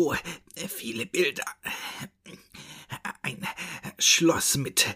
[0.00, 0.16] So
[0.66, 1.44] viele Bilder.
[3.20, 3.46] Ein
[3.98, 4.86] Schloss mit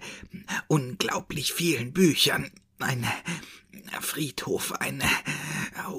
[0.67, 2.51] unglaublich vielen Büchern.
[2.79, 3.07] Ein
[4.01, 5.03] Friedhof, ein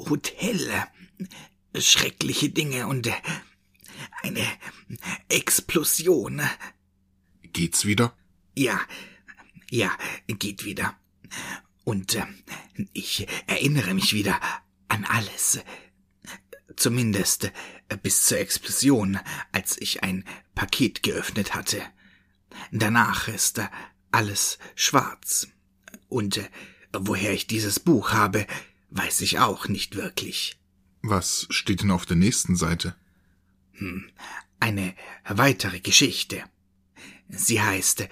[0.10, 0.88] Hotel.
[1.77, 3.12] Schreckliche Dinge und
[4.23, 4.48] eine
[5.30, 6.41] Explosion.
[7.54, 8.18] Geht's wieder?
[8.58, 8.82] Ja,
[9.70, 9.96] ja,
[10.27, 10.98] geht wieder.
[11.84, 12.26] Und äh,
[12.94, 14.41] ich erinnere mich wieder
[14.88, 15.60] an alles.
[16.76, 17.52] Zumindest
[18.02, 19.20] bis zur Explosion,
[19.52, 21.82] als ich ein Paket geöffnet hatte.
[22.72, 23.62] Danach ist
[24.12, 25.48] alles schwarz.
[26.08, 26.50] Und äh,
[26.94, 28.48] woher ich dieses Buch habe,
[28.90, 30.58] weiß ich auch nicht wirklich.
[31.02, 32.96] Was steht denn auf der nächsten Seite?
[33.74, 34.10] Hm,
[34.60, 34.96] eine
[35.27, 36.44] weitere Geschichte.
[37.27, 38.08] Sie heißt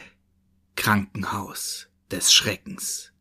[0.76, 3.13] Krankenhaus des Schreckens.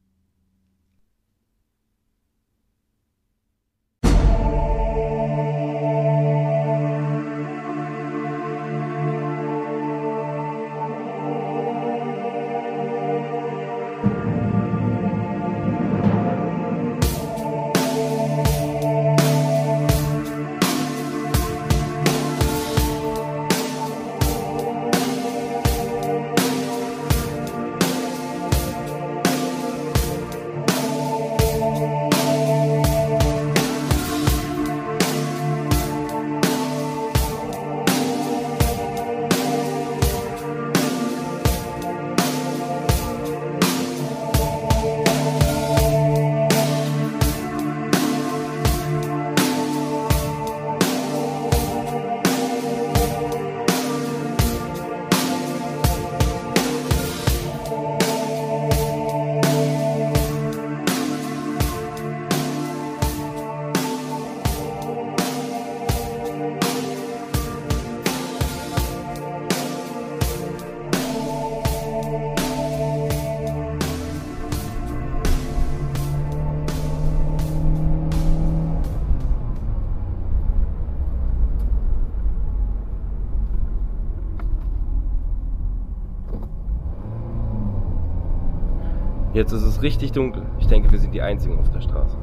[89.42, 90.44] Jetzt ist es richtig dunkel.
[90.60, 92.16] Ich denke, wir sind die Einzigen auf der Straße.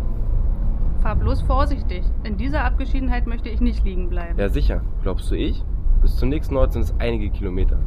[1.02, 2.06] Fahr bloß vorsichtig.
[2.24, 4.40] In dieser Abgeschiedenheit möchte ich nicht liegen bleiben.
[4.40, 4.80] Ja, sicher.
[5.03, 5.66] Glaubst du ich?
[6.02, 7.78] Bis zum nächsten Ort sind es einige Kilometer.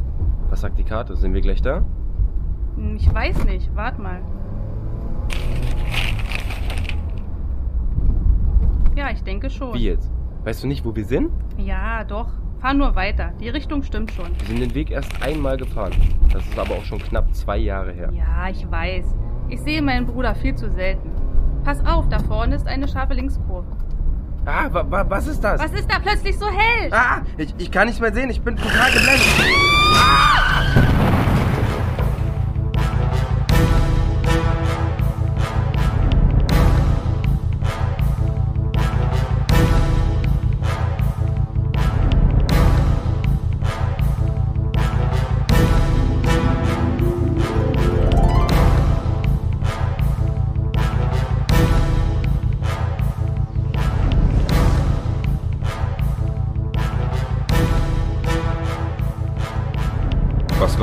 [0.51, 1.17] Was sagt die Karte?
[1.17, 1.83] Sind wir gleich da?
[2.77, 3.75] Hm, Ich weiß nicht.
[3.75, 4.21] Wart mal.
[8.95, 9.73] Ja, ich denke schon.
[9.73, 10.11] Wie jetzt?
[10.45, 11.31] Weißt du nicht, wo wir sind?
[11.57, 12.29] Ja, doch.
[12.63, 13.33] Fahr nur weiter.
[13.41, 14.39] Die Richtung stimmt schon.
[14.39, 15.93] Wir sind den Weg erst einmal gefahren.
[16.33, 18.09] Das ist aber auch schon knapp zwei Jahre her.
[18.13, 19.05] Ja, ich weiß.
[19.49, 21.11] Ich sehe meinen Bruder viel zu selten.
[21.65, 23.67] Pass auf, da vorne ist eine scharfe Linkskurve.
[24.47, 25.61] Ah, wa wa was ist das?
[25.61, 26.89] Was ist da plötzlich so hell?
[26.93, 28.31] Ah, ich, ich kann nichts mehr sehen.
[28.31, 29.27] Ich bin total geblendet.
[30.75, 30.82] Was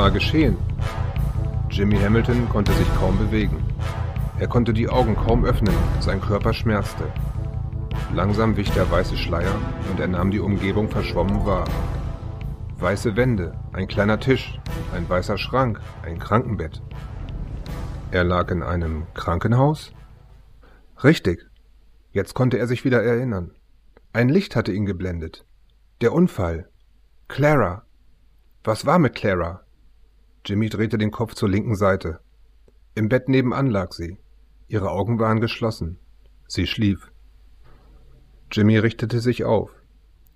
[0.10, 0.58] war geschehen?
[1.70, 3.64] Jimmy Hamilton konnte sich kaum bewegen.
[4.40, 7.04] Er konnte die Augen kaum öffnen, sein Körper schmerzte.
[8.16, 9.54] Langsam wich der weiße Schleier
[9.92, 11.68] und er nahm die Umgebung verschwommen wahr.
[12.80, 14.60] Weiße Wände, ein kleiner Tisch,
[14.96, 16.82] ein weißer Schrank, ein Krankenbett.
[18.10, 19.92] Er lag in einem Krankenhaus?
[21.04, 21.46] Richtig.
[22.14, 23.52] Jetzt konnte er sich wieder erinnern.
[24.12, 25.46] Ein Licht hatte ihn geblendet.
[26.02, 26.68] Der Unfall.
[27.28, 27.84] Clara.
[28.64, 29.62] Was war mit Clara?
[30.50, 32.22] Jimmy drehte den Kopf zur linken Seite.
[32.96, 34.18] Im Bett nebenan lag sie.
[34.68, 36.00] Ihre Augen waren geschlossen.
[36.48, 37.12] Sie schlief.
[38.52, 39.70] Jimmy richtete sich auf.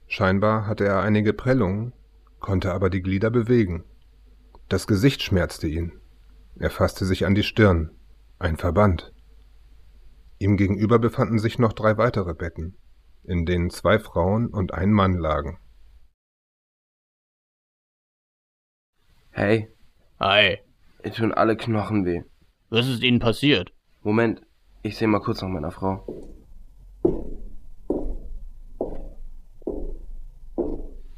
[0.05, 1.93] Scheinbar hatte er einige Prellungen,
[2.39, 3.85] konnte aber die Glieder bewegen.
[4.69, 5.93] Das Gesicht schmerzte ihn.
[6.59, 7.89] Er fasste sich an die Stirn.
[8.37, 9.11] Ein Verband.
[10.37, 12.77] Ihm gegenüber befanden sich noch drei weitere Betten,
[13.23, 15.57] in denen zwei Frauen und ein Mann lagen.
[19.31, 19.73] Hey,
[20.23, 20.57] Hi,
[21.03, 22.21] mir tun alle Knochen weh.
[22.69, 23.73] was ist Ihnen passiert?
[24.03, 24.41] Moment,
[24.81, 26.07] ich sehe mal kurz nach meiner Frau.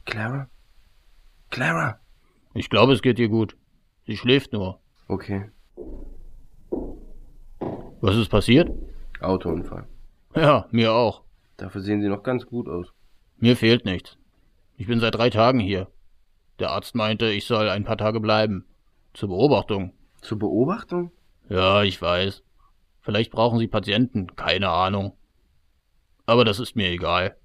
[0.05, 0.49] Clara?
[1.51, 1.99] Clara?
[2.55, 3.55] Ich glaube, es geht ihr gut.
[4.07, 4.79] Sie schläft nur.
[5.07, 5.51] Okay.
[8.01, 8.71] Was ist passiert?
[9.21, 9.87] Autounfall.
[10.35, 11.21] Ja, mir auch.
[11.57, 12.87] Dafür sehen Sie noch ganz gut aus.
[13.37, 14.17] Mir fehlt nichts.
[14.77, 15.89] Ich bin seit drei Tagen hier.
[16.57, 18.65] Der Arzt meinte, ich soll ein paar Tage bleiben.
[19.15, 19.93] Zur Beobachtung.
[20.21, 21.09] Zur Beobachtung?
[21.47, 22.43] Ja, ich weiß.
[22.99, 25.13] Vielleicht brauchen Sie Patienten, keine Ahnung.
[26.25, 27.37] Aber das ist mir egal.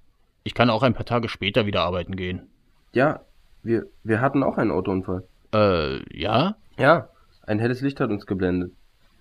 [0.43, 2.49] Ich kann auch ein paar Tage später wieder arbeiten gehen.
[2.91, 3.21] Ja,
[3.63, 5.23] wir, wir hatten auch einen Autounfall.
[5.53, 6.57] Äh, ja?
[6.77, 7.07] Ja,
[7.43, 8.73] ein helles Licht hat uns geblendet.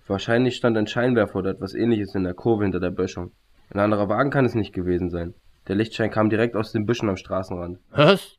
[0.08, 3.30] Wahrscheinlich stand ein Scheinwerfer oder etwas ähnliches in der Kurve hinter der Böschung.
[3.72, 5.34] Ein anderer Wagen kann es nicht gewesen sein.
[5.68, 7.78] Der Lichtschein kam direkt aus den Büschen am Straßenrand.
[7.90, 8.38] Was?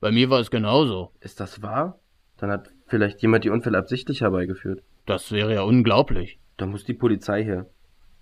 [0.00, 1.12] Bei mir war es genauso.
[1.20, 2.00] Ist das wahr?
[2.38, 4.84] Dann hat vielleicht jemand die Unfälle absichtlich herbeigeführt.
[5.04, 6.38] Das wäre ja unglaublich.
[6.56, 7.66] Da muss die Polizei her.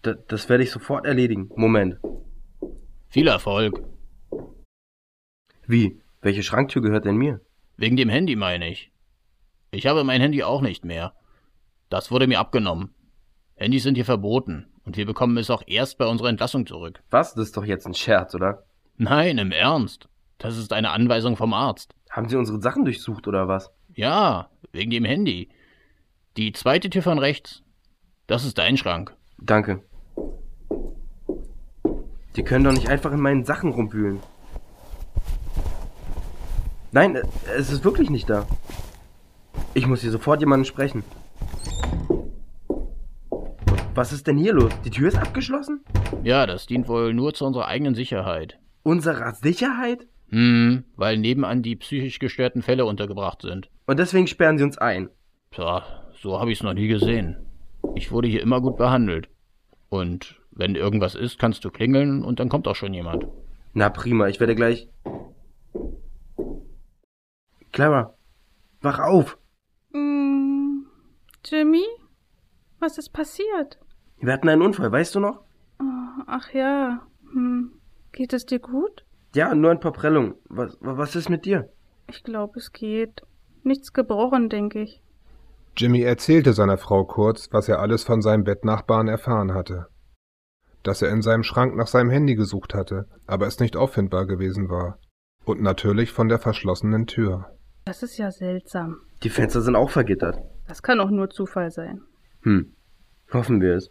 [0.02, 1.50] D das werde ich sofort erledigen.
[1.56, 1.98] Moment.
[3.10, 3.82] Viel Erfolg.
[5.66, 6.00] Wie?
[6.22, 7.42] Welche Schranktür gehört denn mir?
[7.76, 8.92] Wegen dem Handy meine ich.
[9.72, 11.12] Ich habe mein Handy auch nicht mehr.
[11.90, 12.94] Das wurde mir abgenommen.
[13.54, 17.02] Handys sind hier verboten und wir bekommen es auch erst bei unserer Entlassung zurück.
[17.10, 17.34] Was?
[17.34, 18.64] Das ist doch jetzt ein Scherz, oder?
[18.96, 20.08] Nein, im Ernst.
[20.38, 21.94] Das ist eine Anweisung vom Arzt.
[22.08, 23.70] Haben Sie unsere Sachen durchsucht oder was?
[23.94, 25.48] Ja, wegen dem Handy.
[26.36, 27.62] Die zweite Tür von rechts.
[28.26, 29.14] Das ist dein Schrank.
[29.38, 29.82] Danke.
[32.36, 34.20] Die können doch nicht einfach in meinen Sachen rumwühlen.
[36.90, 37.18] Nein,
[37.56, 38.46] es ist wirklich nicht da.
[39.74, 41.04] Ich muss hier sofort jemanden sprechen.
[43.94, 44.72] Was ist denn hier los?
[44.84, 45.84] Die Tür ist abgeschlossen?
[46.22, 48.58] Ja, das dient wohl nur zu unserer eigenen Sicherheit.
[48.82, 50.06] Unserer Sicherheit?
[50.32, 53.68] Hm, weil nebenan die psychisch gestörten Fälle untergebracht sind.
[53.86, 55.10] Und deswegen sperren sie uns ein.
[55.50, 55.84] Tja,
[56.22, 57.36] so habe ich's noch nie gesehen.
[57.94, 59.28] Ich wurde hier immer gut behandelt.
[59.90, 63.26] Und wenn irgendwas ist, kannst du klingeln und dann kommt auch schon jemand.
[63.74, 64.88] Na prima, ich werde gleich.
[67.72, 68.14] Clara,
[68.80, 69.38] wach auf!
[69.92, 70.84] Mm,
[71.44, 71.84] Jimmy?
[72.78, 73.78] Was ist passiert?
[74.18, 75.40] Wir hatten einen Unfall, weißt du noch?
[75.78, 77.06] Oh, ach ja.
[77.32, 77.72] Hm.
[78.12, 79.04] Geht es dir gut?
[79.34, 80.34] Ja, nur ein paar Prellungen.
[80.48, 81.68] Was, was ist mit dir?
[82.08, 83.22] Ich glaube, es geht.
[83.62, 85.00] Nichts gebrochen, denke ich.
[85.76, 89.86] Jimmy erzählte seiner Frau kurz, was er alles von seinem Bettnachbarn erfahren hatte.
[90.82, 94.68] Dass er in seinem Schrank nach seinem Handy gesucht hatte, aber es nicht auffindbar gewesen
[94.68, 94.98] war.
[95.44, 97.46] Und natürlich von der verschlossenen Tür.
[97.84, 99.00] Das ist ja seltsam.
[99.22, 100.38] Die Fenster sind auch vergittert.
[100.68, 102.02] Das kann auch nur Zufall sein.
[102.42, 102.74] Hm.
[103.32, 103.90] Hoffen wir es.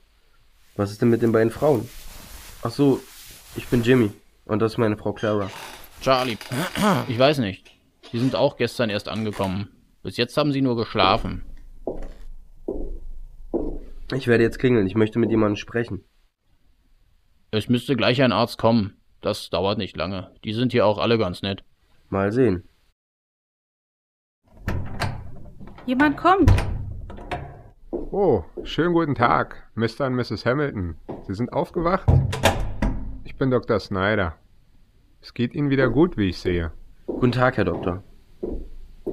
[0.76, 1.90] Was ist denn mit den beiden Frauen?
[2.62, 3.02] Ach so,
[3.56, 4.12] ich bin Jimmy.
[4.52, 5.50] Und das ist meine Frau Clara.
[6.02, 6.38] Charlie,
[7.08, 7.72] ich weiß nicht.
[8.12, 9.70] Sie sind auch gestern erst angekommen.
[10.04, 11.46] Bis jetzt haben sie nur geschlafen.
[14.14, 14.88] Ich werde jetzt klingeln.
[14.88, 16.04] Ich möchte mit jemandem sprechen.
[17.52, 18.98] Es müsste gleich ein Arzt kommen.
[19.22, 20.34] Das dauert nicht lange.
[20.44, 21.64] Die sind hier auch alle ganz nett.
[22.10, 22.68] Mal sehen.
[25.86, 26.52] Jemand kommt.
[27.92, 30.08] Oh, schönen guten Tag, Mr.
[30.08, 30.46] und Mrs.
[30.46, 30.98] Hamilton.
[31.26, 32.12] Sie sind aufgewacht?
[33.24, 33.80] Ich bin Dr.
[33.80, 34.36] Snyder.
[35.24, 36.72] Es geht Ihnen wieder gut, wie ich sehe.
[37.06, 38.04] Guten Tag, Herr Doktor.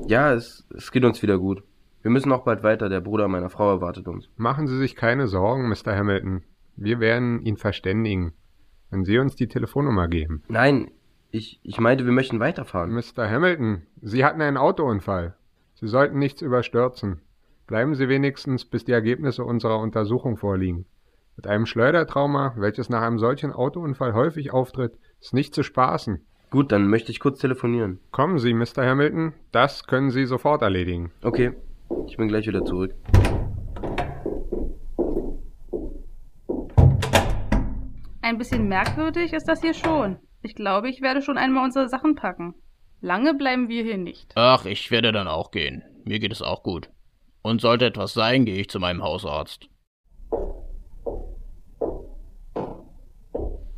[0.07, 1.63] Ja, es, es geht uns wieder gut.
[2.01, 2.89] Wir müssen auch bald weiter.
[2.89, 4.31] Der Bruder meiner Frau erwartet uns.
[4.37, 5.95] Machen Sie sich keine Sorgen, Mr.
[5.95, 6.45] Hamilton.
[6.77, 8.33] Wir werden ihn verständigen,
[8.89, 10.43] wenn Sie uns die Telefonnummer geben.
[10.49, 10.91] Nein,
[11.31, 12.91] ich, ich meinte, wir möchten weiterfahren.
[12.91, 13.29] Mr.
[13.31, 15.37] Hamilton, Sie hatten einen Autounfall.
[15.75, 17.21] Sie sollten nichts überstürzen.
[17.67, 20.87] Bleiben Sie wenigstens, bis die Ergebnisse unserer Untersuchung vorliegen.
[21.37, 26.25] Mit einem Schleudertrauma, welches nach einem solchen Autounfall häufig auftritt, ist nicht zu spaßen.
[26.51, 28.01] Gut, dann möchte ich kurz telefonieren.
[28.11, 28.87] Kommen Sie, Mr.
[28.87, 29.35] Hamilton.
[29.53, 31.13] Das können Sie sofort erledigen.
[31.23, 31.53] Okay,
[32.07, 32.95] ich bin gleich wieder zurück.
[38.23, 40.19] Ein bisschen merkwürdig ist das hier schon.
[40.43, 42.55] Ich glaube, ich werde schon einmal unsere Sachen packen.
[43.01, 44.33] Lange bleiben wir hier nicht.
[44.35, 45.83] Ach, ich werde dann auch gehen.
[46.05, 46.91] Mir geht es auch gut.
[47.43, 49.69] Und sollte etwas sein, gehe ich zu meinem Hausarzt.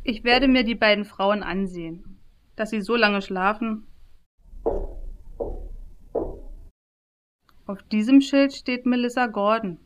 [0.03, 2.19] Ich werde mir die beiden Frauen ansehen.
[2.55, 3.87] Dass sie so lange schlafen.
[7.67, 9.79] Auf diesem Schild steht Melissa Gordon.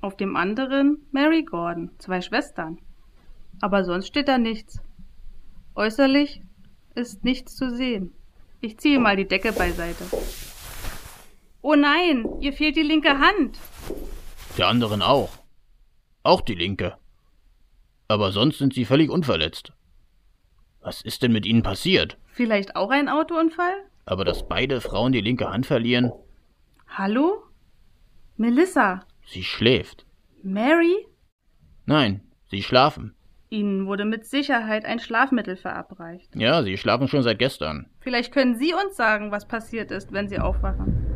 [0.00, 2.78] Auf dem anderen Mary Gordon, zwei Schwestern.
[3.60, 4.80] Aber sonst steht da nichts.
[5.74, 6.42] Äußerlich
[6.94, 8.12] ist nichts zu sehen.
[8.60, 10.04] Ich ziehe mal die Decke beiseite.
[11.62, 13.58] Oh nein, ihr fehlt die linke Hand.
[14.58, 15.30] Der anderen auch.
[16.22, 16.99] Auch die linke.
[18.10, 19.72] Aber sonst sind sie völlig unverletzt.
[20.80, 22.18] Was ist denn mit ihnen passiert?
[22.32, 23.72] Vielleicht auch ein Autounfall?
[24.04, 26.10] Aber dass beide Frauen die linke Hand verlieren?
[26.88, 27.44] Hallo?
[28.36, 29.06] Melissa?
[29.24, 30.06] Sie schläft.
[30.42, 31.06] Mary?
[31.86, 33.14] Nein, sie schlafen.
[33.48, 36.34] Ihnen wurde mit Sicherheit ein Schlafmittel verabreicht.
[36.34, 37.90] Ja, sie schlafen schon seit gestern.
[38.00, 41.09] Vielleicht können Sie uns sagen, was passiert ist, wenn Sie aufwachen.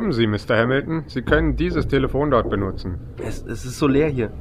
[0.00, 0.56] Kommen Sie, Mr.
[0.56, 1.04] Hamilton.
[1.08, 2.98] Sie können dieses Telefon dort benutzen.
[3.18, 4.32] Es, es ist so leer hier.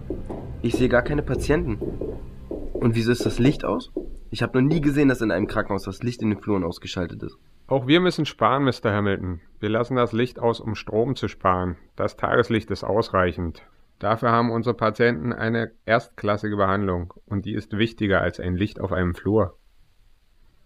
[0.61, 1.77] Ich sehe gar keine Patienten.
[2.71, 3.91] Und wieso ist das Licht aus?
[4.31, 7.21] Ich habe noch nie gesehen, dass in einem Krankenhaus das Licht in den Fluren ausgeschaltet
[7.23, 7.37] ist.
[7.67, 8.93] Auch wir müssen sparen, Mr.
[8.93, 9.41] Hamilton.
[9.59, 11.75] Wir lassen das Licht aus, um Strom zu sparen.
[11.97, 13.61] Das Tageslicht ist ausreichend.
[13.99, 18.93] Dafür haben unsere Patienten eine erstklassige Behandlung und die ist wichtiger als ein Licht auf
[18.93, 19.58] einem Flur.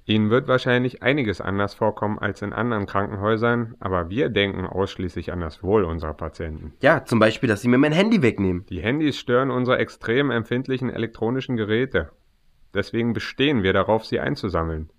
[0.05, 5.39] Ihnen wird wahrscheinlich einiges anders vorkommen als in anderen Krankenhäusern, aber wir denken ausschließlich an
[5.39, 6.73] das Wohl unserer Patienten.
[6.81, 8.65] Ja, zum Beispiel, dass sie mir mein Handy wegnehmen.
[8.69, 12.09] Die Handys stören unsere extrem empfindlichen elektronischen Geräte.
[12.73, 14.89] Deswegen bestehen wir darauf, sie einzusammeln.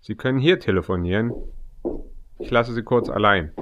[0.00, 1.32] Sie können hier telefonieren.
[2.38, 3.52] Ich lasse Sie kurz allein.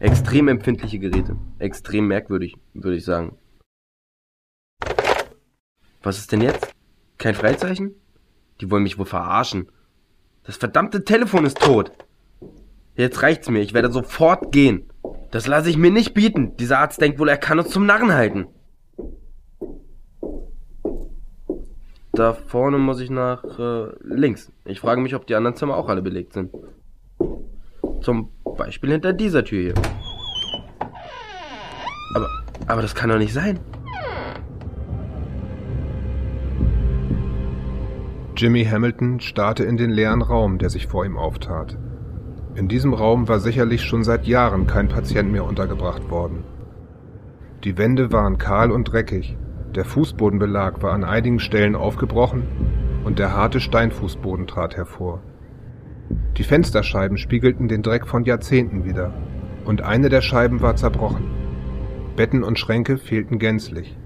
[0.00, 1.36] Extrem empfindliche Geräte.
[1.58, 3.36] Extrem merkwürdig, würde ich sagen.
[6.02, 6.74] Was ist denn jetzt?
[7.18, 7.94] Kein Freizeichen?
[8.60, 9.68] Die wollen mich wohl verarschen.
[10.44, 11.92] Das verdammte Telefon ist tot.
[12.96, 14.90] Jetzt reicht's mir, ich werde sofort gehen.
[15.30, 16.56] Das lasse ich mir nicht bieten.
[16.56, 18.46] Dieser Arzt denkt wohl, er kann uns zum Narren halten.
[22.12, 24.50] Da vorne muss ich nach äh, links.
[24.64, 26.52] Ich frage mich, ob die anderen Zimmer auch alle belegt sind.
[28.00, 29.74] Zum Beispiel hinter dieser Tür hier.
[32.14, 32.28] Aber,
[32.66, 33.60] aber das kann doch nicht sein.
[38.36, 41.76] Jimmy Hamilton starrte in den leeren Raum, der sich vor ihm auftat.
[42.54, 46.44] In diesem Raum war sicherlich schon seit Jahren kein Patient mehr untergebracht worden.
[47.64, 49.36] Die Wände waren kahl und dreckig,
[49.74, 52.42] der Fußbodenbelag war an einigen Stellen aufgebrochen
[53.04, 55.22] und der harte Steinfußboden trat hervor.
[56.36, 59.12] Die Fensterscheiben spiegelten den Dreck von Jahrzehnten wider,
[59.64, 61.24] und eine der Scheiben war zerbrochen.
[62.16, 63.96] Betten und Schränke fehlten gänzlich.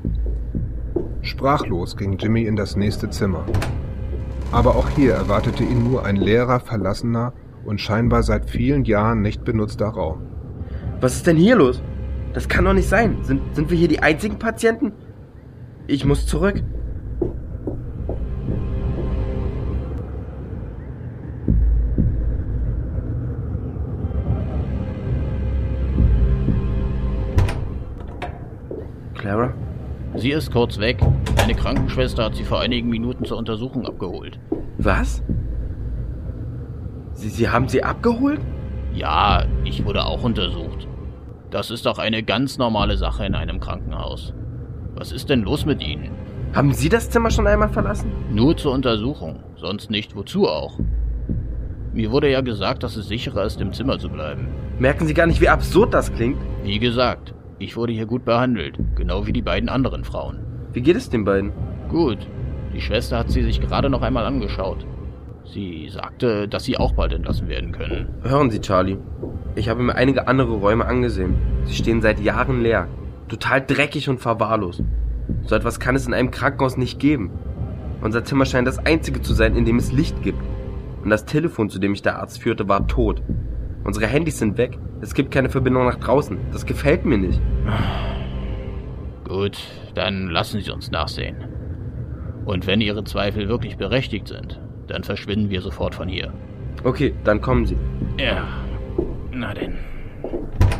[1.23, 3.47] Sprachlos ging Jimmy in das nächste Zimmer.
[4.53, 7.33] Aber auch hier erwartete ihn nur ein leerer, verlassener
[7.65, 10.23] und scheinbar seit vielen Jahren nicht benutzter Raum.
[11.01, 11.83] Was ist denn hier los?
[12.33, 13.19] Das kann doch nicht sein.
[13.23, 14.93] Sind, sind wir hier die einzigen Patienten?
[15.87, 16.63] Ich muss zurück.
[29.15, 29.55] Clara?
[30.17, 30.99] Sie ist kurz weg.
[31.43, 34.39] Eine Krankenschwester hat sie vor einigen Minuten zur Untersuchung abgeholt.
[34.79, 35.23] Was?
[37.15, 38.41] Sie, Sie haben sie abgeholt?
[38.95, 40.87] Ja, ich wurde auch untersucht.
[41.51, 44.35] Das ist doch eine ganz normale Sache in einem Krankenhaus.
[44.95, 46.13] Was ist denn los mit Ihnen?
[46.53, 48.13] Haben Sie das Zimmer schon einmal verlassen?
[48.31, 50.79] Nur zur Untersuchung, sonst nicht wozu auch.
[51.93, 54.47] Mir wurde ja gesagt, dass es sicherer ist, im Zimmer zu bleiben.
[54.79, 56.39] Merken Sie gar nicht, wie absurd das klingt?
[56.63, 60.41] Wie gesagt, ich wurde hier gut behandelt, genau wie die beiden anderen Frauen.
[60.73, 61.53] Wie geht es den beiden?
[61.89, 62.19] Gut,
[62.75, 64.85] die Schwester hat sie sich gerade noch einmal angeschaut.
[65.45, 68.09] Sie sagte, dass sie auch bald entlassen werden können.
[68.23, 68.97] Hören Sie, Charlie.
[69.55, 71.37] Ich habe mir einige andere Räume angesehen.
[71.65, 72.89] Sie stehen seit Jahren leer.
[73.29, 74.83] Total dreckig und verwahrlost.
[75.45, 77.31] So etwas kann es in einem Krankenhaus nicht geben.
[78.01, 80.43] Unser Zimmer scheint das einzige zu sein, in dem es Licht gibt.
[81.03, 83.23] Und das Telefon, zu dem mich der Arzt führte, war tot.
[83.85, 84.79] Unsere Handys sind weg.
[85.05, 86.39] Es gibt keine Verbindung nach draußen.
[86.51, 87.39] Das gefällt mir nicht.
[89.29, 89.59] Gut,
[89.95, 91.37] dann lassen Sie uns nachsehen.
[92.47, 96.33] Und wenn Ihre Zweifel wirklich berechtigt sind, dann verschwinden wir sofort von hier.
[96.85, 97.77] Okay, dann kommen Sie.
[98.19, 98.49] Ja,
[99.31, 99.75] na denn.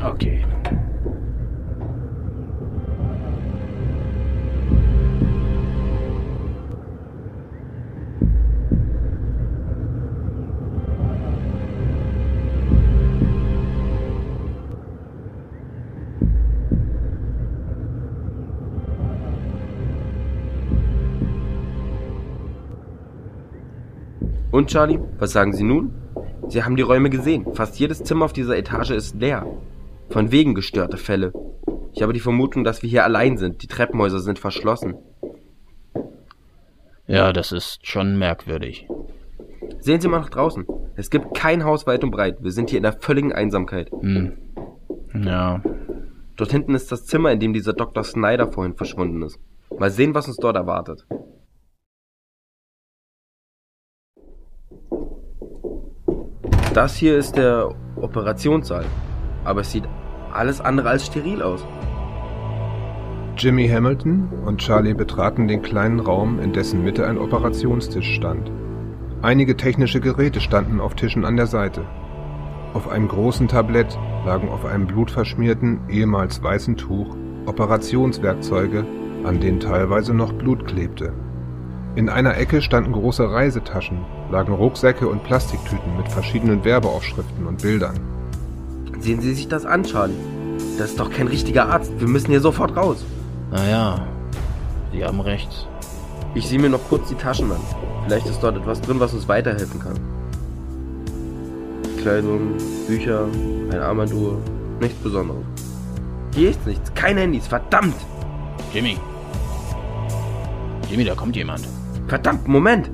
[0.03, 0.43] Okay.
[24.55, 25.93] Und Charlie, was sagen Sie nun?
[26.47, 27.45] Sie haben die Räume gesehen.
[27.55, 29.45] Fast jedes Zimmer auf dieser Etage ist leer.
[30.11, 31.33] Von wegen gestörte Fälle.
[31.93, 33.65] Ich habe die Vermutung, dass wir hier allein sind.
[33.65, 34.95] Die Treppenhäuser sind verschlossen.
[37.09, 38.87] Ja, das ist schon merkwürdig.
[39.81, 40.65] Sehen Sie mal nach draußen.
[40.95, 42.37] Es gibt kein Haus weit und breit.
[42.41, 43.91] Wir sind hier in der völligen Einsamkeit.
[43.91, 44.35] Hm.
[45.15, 45.65] Ja.
[46.37, 48.05] Dort hinten ist das Zimmer, in dem dieser Dr.
[48.05, 49.37] Snyder vorhin verschwunden ist.
[49.77, 51.05] Mal sehen, was uns dort erwartet.
[56.75, 58.85] Das hier ist der Operationssaal.
[59.45, 59.85] Aber es sieht
[60.33, 61.65] alles andere als steril aus.
[63.37, 68.51] Jimmy Hamilton und Charlie betraten den kleinen Raum, in dessen Mitte ein Operationstisch stand.
[69.23, 71.83] Einige technische Geräte standen auf Tischen an der Seite.
[72.73, 77.17] Auf einem großen Tablett lagen auf einem blutverschmierten, ehemals weißen Tuch
[77.47, 78.85] Operationswerkzeuge,
[79.23, 81.13] an denen teilweise noch Blut klebte.
[81.95, 83.99] In einer Ecke standen große Reisetaschen,
[84.35, 87.95] lagen Rucksäcke und Plastiktüten mit verschiedenen Werbeaufschriften und Bildern.
[88.99, 90.15] Sehen Sie sich das an, Charlie.
[90.77, 91.93] Das ist doch kein richtiger Arzt.
[91.99, 93.05] Wir müssen hier sofort raus.
[93.53, 94.05] Naja,
[94.93, 95.69] Sie haben recht.
[96.35, 97.61] Ich sehe mir noch kurz die Taschen an.
[98.07, 99.99] Vielleicht ist dort etwas drin, was uns weiterhelfen kann.
[102.03, 102.55] Kleidung,
[102.89, 103.29] Bücher,
[103.71, 104.41] eine Armbanduhr.
[104.81, 105.45] Nichts Besonderes.
[106.35, 106.93] Hier ist nichts.
[106.95, 107.47] Kein Handys.
[107.47, 107.95] Verdammt!
[108.73, 108.99] Jimmy.
[110.91, 111.69] Jimmy, da kommt jemand.
[112.09, 112.91] Verdammt, Moment!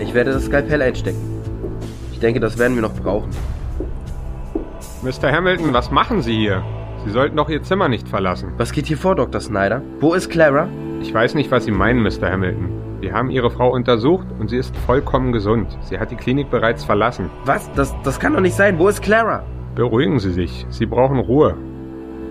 [0.00, 1.20] Ich werde das Skalpell einstecken.
[2.12, 3.30] Ich denke, das werden wir noch brauchen.
[5.02, 5.30] Mr.
[5.30, 6.62] Hamilton, was machen Sie hier?
[7.04, 8.52] Sie sollten doch Ihr Zimmer nicht verlassen.
[8.56, 9.40] Was geht hier vor, Dr.
[9.40, 9.82] Snyder?
[10.00, 10.68] Wo ist Clara?
[11.02, 12.30] Ich weiß nicht, was Sie meinen, Mr.
[12.30, 12.70] Hamilton.
[13.00, 15.76] Wir haben Ihre Frau untersucht und sie ist vollkommen gesund.
[15.82, 17.28] Sie hat die Klinik bereits verlassen.
[17.44, 17.70] Was?
[17.74, 18.78] Das, das kann doch nicht sein.
[18.78, 19.44] Wo ist Clara?
[19.74, 20.64] Beruhigen Sie sich.
[20.70, 21.54] Sie brauchen Ruhe.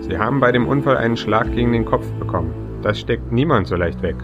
[0.00, 2.52] Sie haben bei dem Unfall einen Schlag gegen den Kopf bekommen.
[2.82, 4.16] Das steckt niemand so leicht weg.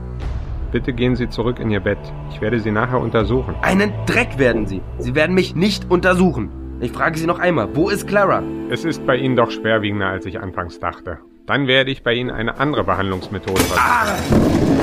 [0.73, 1.99] Bitte gehen Sie zurück in Ihr Bett.
[2.31, 3.57] Ich werde Sie nachher untersuchen.
[3.63, 4.83] Einen Dreck werden Sie.
[4.99, 6.51] Sie werden mich nicht untersuchen.
[6.81, 8.43] Ich frage Sie noch einmal, wo ist Clara?
[8.71, 11.19] Es ist bei Ihnen doch schwerwiegender, als ich anfangs dachte.
[11.47, 14.80] Dann werde ich bei Ihnen eine andere Behandlungsmethode versuchen.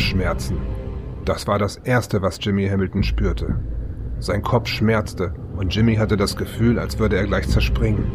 [0.00, 0.56] Kopfschmerzen.
[1.26, 3.56] Das war das Erste, was Jimmy Hamilton spürte.
[4.18, 8.06] Sein Kopf schmerzte und Jimmy hatte das Gefühl, als würde er gleich zerspringen.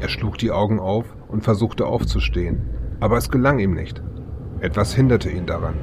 [0.00, 2.62] Er schlug die Augen auf und versuchte aufzustehen,
[3.00, 4.00] aber es gelang ihm nicht.
[4.60, 5.74] Etwas hinderte ihn daran.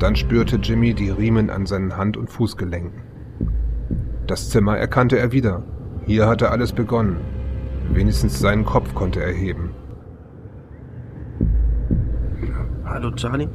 [0.00, 3.00] Dann spürte Jimmy die Riemen an seinen Hand- und Fußgelenken.
[4.26, 5.62] Das Zimmer erkannte er wieder.
[6.04, 7.18] Hier hatte alles begonnen.
[7.92, 9.70] Wenigstens seinen Kopf konnte er heben.
[12.84, 13.48] Hallo, Charlie?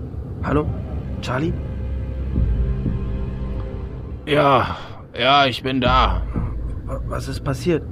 [0.44, 0.66] Hallo?
[1.22, 1.54] Charlie?
[4.26, 4.78] Ja,
[5.18, 6.22] ja, ich bin da.
[6.86, 7.84] Wa- Was ist passiert?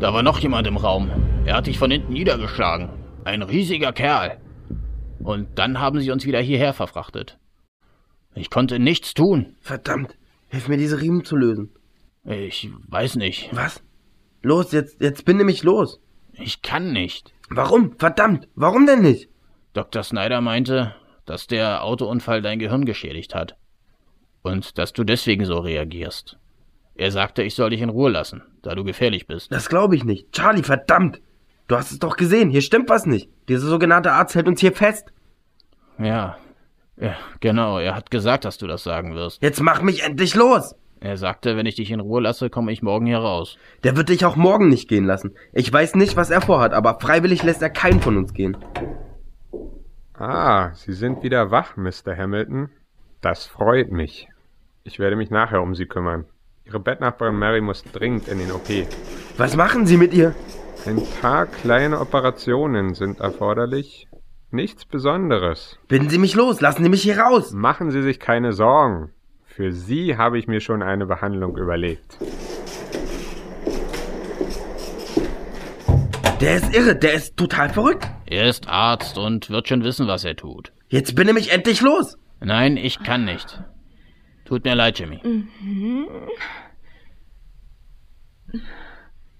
[0.00, 1.10] Da war noch jemand im Raum.
[1.44, 2.88] Er hat dich von hinten niedergeschlagen.
[3.24, 4.38] Ein riesiger Kerl.
[5.20, 7.38] Und dann haben sie uns wieder hierher verfrachtet.
[8.34, 9.56] Ich konnte nichts tun.
[9.60, 10.16] Verdammt.
[10.48, 11.70] Hilf mir, diese Riemen zu lösen.
[12.24, 13.50] Ich weiß nicht.
[13.52, 13.82] Was?
[14.42, 16.00] Los, jetzt, jetzt binde mich los.
[16.32, 17.32] Ich kann nicht.
[17.50, 17.98] Warum?
[17.98, 18.48] Verdammt.
[18.54, 19.28] Warum denn nicht?
[19.72, 20.02] Dr.
[20.02, 20.94] Snyder meinte,
[21.28, 23.56] dass der Autounfall dein Gehirn geschädigt hat.
[24.42, 26.38] Und dass du deswegen so reagierst.
[26.94, 29.52] Er sagte, ich soll dich in Ruhe lassen, da du gefährlich bist.
[29.52, 30.32] Das glaube ich nicht.
[30.32, 31.20] Charlie, verdammt.
[31.68, 32.50] Du hast es doch gesehen.
[32.50, 33.28] Hier stimmt was nicht.
[33.48, 35.12] Dieser sogenannte Arzt hält uns hier fest.
[35.98, 36.38] Ja.
[36.96, 37.78] Ja, genau.
[37.78, 39.42] Er hat gesagt, dass du das sagen wirst.
[39.42, 40.74] Jetzt mach mich endlich los.
[41.00, 43.56] Er sagte, wenn ich dich in Ruhe lasse, komme ich morgen hier raus.
[43.84, 45.34] Der wird dich auch morgen nicht gehen lassen.
[45.52, 48.56] Ich weiß nicht, was er vorhat, aber freiwillig lässt er keinen von uns gehen.
[50.18, 52.16] Ah, Sie sind wieder wach, Mr.
[52.16, 52.70] Hamilton.
[53.20, 54.28] Das freut mich.
[54.82, 56.24] Ich werde mich nachher um Sie kümmern.
[56.64, 58.68] Ihre Bettnachbarin Mary muss dringend in den OP.
[59.36, 60.34] Was machen Sie mit ihr?
[60.86, 64.08] Ein paar kleine Operationen sind erforderlich.
[64.50, 65.78] Nichts Besonderes.
[65.86, 66.60] Binden Sie mich los.
[66.60, 67.52] Lassen Sie mich hier raus.
[67.52, 69.12] Machen Sie sich keine Sorgen.
[69.44, 72.18] Für Sie habe ich mir schon eine Behandlung überlegt.
[76.40, 76.94] Der ist irre.
[76.94, 78.06] Der ist total verrückt.
[78.26, 80.72] Er ist Arzt und wird schon wissen, was er tut.
[80.88, 82.16] Jetzt binde mich endlich los.
[82.40, 83.60] Nein, ich kann nicht.
[84.44, 85.20] Tut mir leid, Jimmy.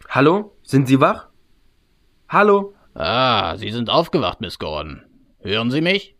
[0.08, 0.56] Hallo?
[0.62, 1.28] Sind Sie wach?
[2.28, 2.74] Hallo?
[2.94, 5.02] Ah, Sie sind aufgewacht, Miss Gordon.
[5.40, 6.16] Hören Sie mich?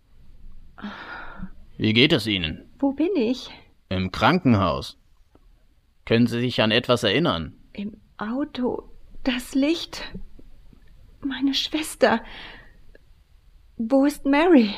[1.76, 2.70] Wie geht es Ihnen?
[2.78, 3.50] Wo bin ich?
[3.88, 4.96] Im Krankenhaus.
[6.06, 7.54] Können Sie sich an etwas erinnern?
[7.72, 8.90] Im Auto.
[9.24, 10.02] Das Licht.
[11.28, 12.22] Meine Schwester.
[13.76, 14.74] Wo ist Mary?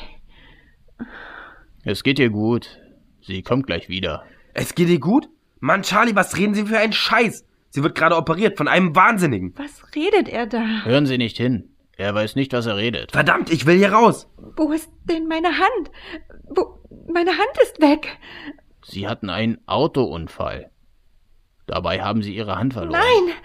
[1.85, 2.77] Es geht ihr gut.
[3.21, 4.25] Sie kommt gleich wieder.
[4.53, 5.29] Es geht ihr gut?
[5.61, 7.45] Mann, Charlie, was reden Sie für einen Scheiß?
[7.69, 9.53] Sie wird gerade operiert von einem Wahnsinnigen.
[9.55, 10.83] Was redet er da?
[10.83, 11.69] Hören Sie nicht hin.
[11.95, 13.13] Er weiß nicht, was er redet.
[13.13, 14.27] Verdammt, ich will hier raus.
[14.57, 15.91] Wo ist denn meine Hand?
[16.49, 16.83] Wo?
[17.13, 18.17] Meine Hand ist weg.
[18.83, 20.69] Sie hatten einen Autounfall.
[21.65, 22.99] Dabei haben Sie Ihre Hand verloren.
[22.99, 23.35] Nein.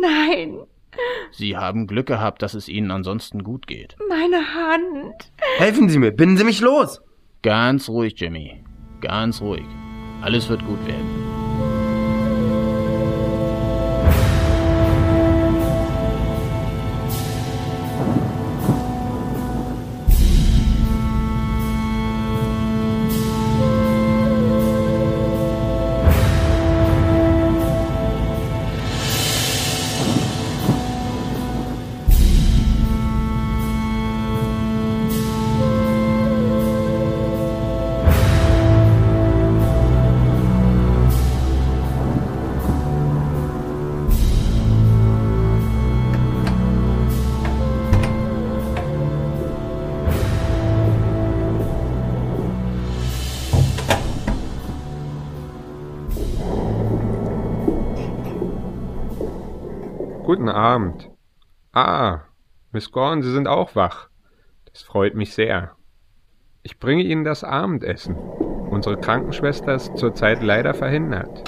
[0.00, 0.66] Nein.
[1.30, 3.96] Sie haben Glück gehabt, dass es Ihnen ansonsten gut geht.
[4.08, 5.32] Meine Hand.
[5.58, 7.00] Helfen Sie mir, binden Sie mich los.
[7.42, 8.64] Ganz ruhig, Jimmy.
[9.00, 9.66] Ganz ruhig.
[10.22, 11.47] Alles wird gut werden.
[60.48, 61.10] Guten Abend.
[61.74, 62.20] Ah,
[62.72, 64.08] Miss Gorn, Sie sind auch wach.
[64.64, 65.72] Das freut mich sehr.
[66.62, 68.16] Ich bringe Ihnen das Abendessen.
[68.16, 71.44] Unsere Krankenschwester ist zurzeit leider verhindert.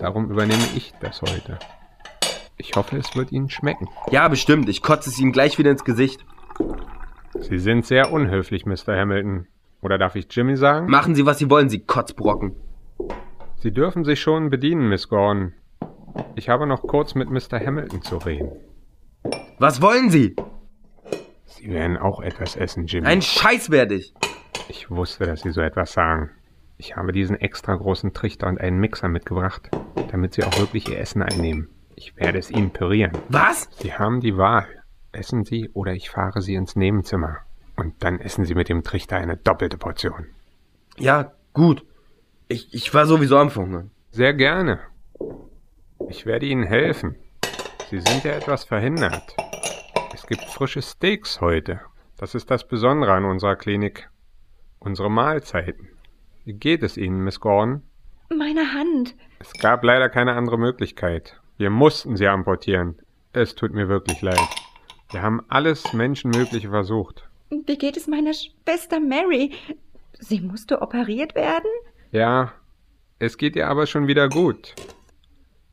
[0.00, 1.58] Darum übernehme ich das heute.
[2.56, 3.90] Ich hoffe, es wird Ihnen schmecken.
[4.10, 4.70] Ja, bestimmt.
[4.70, 6.24] Ich kotze es ihm gleich wieder ins Gesicht.
[7.40, 8.96] Sie sind sehr unhöflich, Mr.
[8.96, 9.48] Hamilton.
[9.82, 10.86] Oder darf ich Jimmy sagen?
[10.86, 12.56] Machen Sie, was Sie wollen, Sie Kotzbrocken.
[13.58, 15.52] Sie dürfen sich schon bedienen, Miss Gorn.
[16.36, 17.58] Ich habe noch kurz mit Mr.
[17.64, 18.52] Hamilton zu reden.
[19.58, 20.36] Was wollen Sie?
[21.46, 23.06] Sie werden auch etwas essen, Jimmy.
[23.06, 24.14] Ein Scheiß werde ich.
[24.68, 26.30] Ich wusste, dass Sie so etwas sagen.
[26.76, 29.70] Ich habe diesen extra großen Trichter und einen Mixer mitgebracht,
[30.10, 31.68] damit Sie auch wirklich Ihr Essen einnehmen.
[31.96, 33.12] Ich werde es Ihnen pürieren.
[33.28, 33.68] Was?
[33.78, 34.66] Sie haben die Wahl.
[35.12, 37.38] Essen Sie oder ich fahre Sie ins Nebenzimmer.
[37.76, 40.26] Und dann essen Sie mit dem Trichter eine doppelte Portion.
[40.98, 41.84] Ja, gut.
[42.48, 43.90] Ich, ich war sowieso am Verhungern.
[44.10, 44.80] Sehr gerne.
[46.08, 47.16] Ich werde Ihnen helfen.
[47.90, 49.36] Sie sind ja etwas verhindert.
[50.12, 51.80] Es gibt frische Steaks heute.
[52.16, 54.08] Das ist das Besondere an unserer Klinik.
[54.78, 55.88] Unsere Mahlzeiten.
[56.44, 57.82] Wie geht es Ihnen, Miss Gordon?
[58.28, 59.14] Meine Hand.
[59.38, 61.40] Es gab leider keine andere Möglichkeit.
[61.56, 62.98] Wir mussten sie amputieren.
[63.32, 64.40] Es tut mir wirklich leid.
[65.10, 67.28] Wir haben alles Menschenmögliche versucht.
[67.50, 69.52] Wie geht es meiner Schwester Mary?
[70.18, 71.70] Sie musste operiert werden?
[72.10, 72.52] Ja,
[73.18, 74.74] es geht ihr aber schon wieder gut.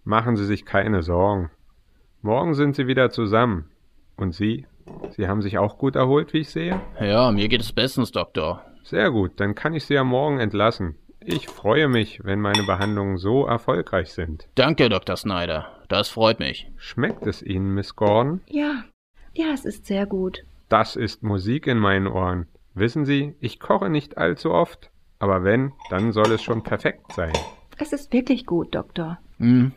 [0.03, 1.51] Machen Sie sich keine Sorgen.
[2.21, 3.69] Morgen sind Sie wieder zusammen.
[4.17, 4.65] Und Sie?
[5.11, 6.79] Sie haben sich auch gut erholt, wie ich sehe?
[6.99, 8.65] Ja, mir geht es bestens, Doktor.
[8.83, 10.95] Sehr gut, dann kann ich Sie ja morgen entlassen.
[11.23, 14.47] Ich freue mich, wenn meine Behandlungen so erfolgreich sind.
[14.55, 15.15] Danke, Dr.
[15.15, 15.67] Snyder.
[15.87, 16.71] Das freut mich.
[16.77, 18.41] Schmeckt es Ihnen, Miss Gordon?
[18.47, 18.85] Ja,
[19.33, 20.43] ja, es ist sehr gut.
[20.67, 22.47] Das ist Musik in meinen Ohren.
[22.73, 27.33] Wissen Sie, ich koche nicht allzu oft, aber wenn, dann soll es schon perfekt sein.
[27.77, 29.19] Es ist wirklich gut, Doktor.
[29.37, 29.73] Hm.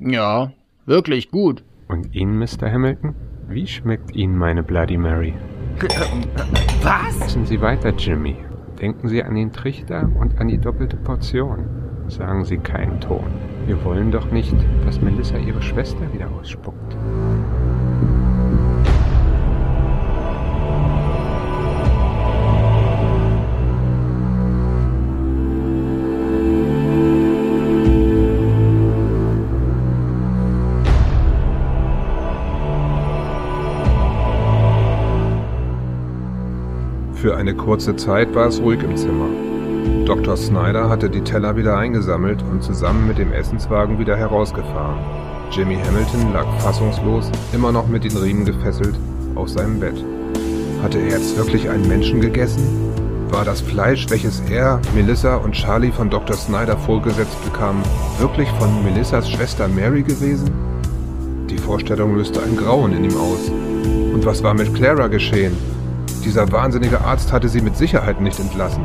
[0.00, 0.52] Ja,
[0.86, 1.64] wirklich gut.
[1.88, 2.70] Und Ihnen, Mr.
[2.70, 3.14] Hamilton?
[3.48, 5.34] Wie schmeckt Ihnen meine Bloody Mary?
[6.82, 7.20] Was?
[7.20, 8.36] Essen Sie weiter, Jimmy.
[8.80, 11.64] Denken Sie an den Trichter und an die doppelte Portion.
[12.08, 13.26] Sagen Sie keinen Ton.
[13.66, 16.96] Wir wollen doch nicht, dass Melissa ihre Schwester wieder ausspuckt.
[37.20, 39.26] Für eine kurze Zeit war es ruhig im Zimmer.
[40.04, 40.36] Dr.
[40.36, 45.00] Snyder hatte die Teller wieder eingesammelt und zusammen mit dem Essenswagen wieder herausgefahren.
[45.50, 48.94] Jimmy Hamilton lag fassungslos, immer noch mit den Riemen gefesselt,
[49.34, 49.96] auf seinem Bett.
[50.80, 52.62] Hatte er jetzt wirklich einen Menschen gegessen?
[53.30, 56.36] War das Fleisch, welches er, Melissa und Charlie von Dr.
[56.36, 57.82] Snyder vorgesetzt bekamen,
[58.20, 60.52] wirklich von Melissas Schwester Mary gewesen?
[61.50, 63.50] Die Vorstellung löste ein Grauen in ihm aus.
[64.14, 65.56] Und was war mit Clara geschehen?
[66.28, 68.84] Dieser wahnsinnige Arzt hatte sie mit Sicherheit nicht entlassen.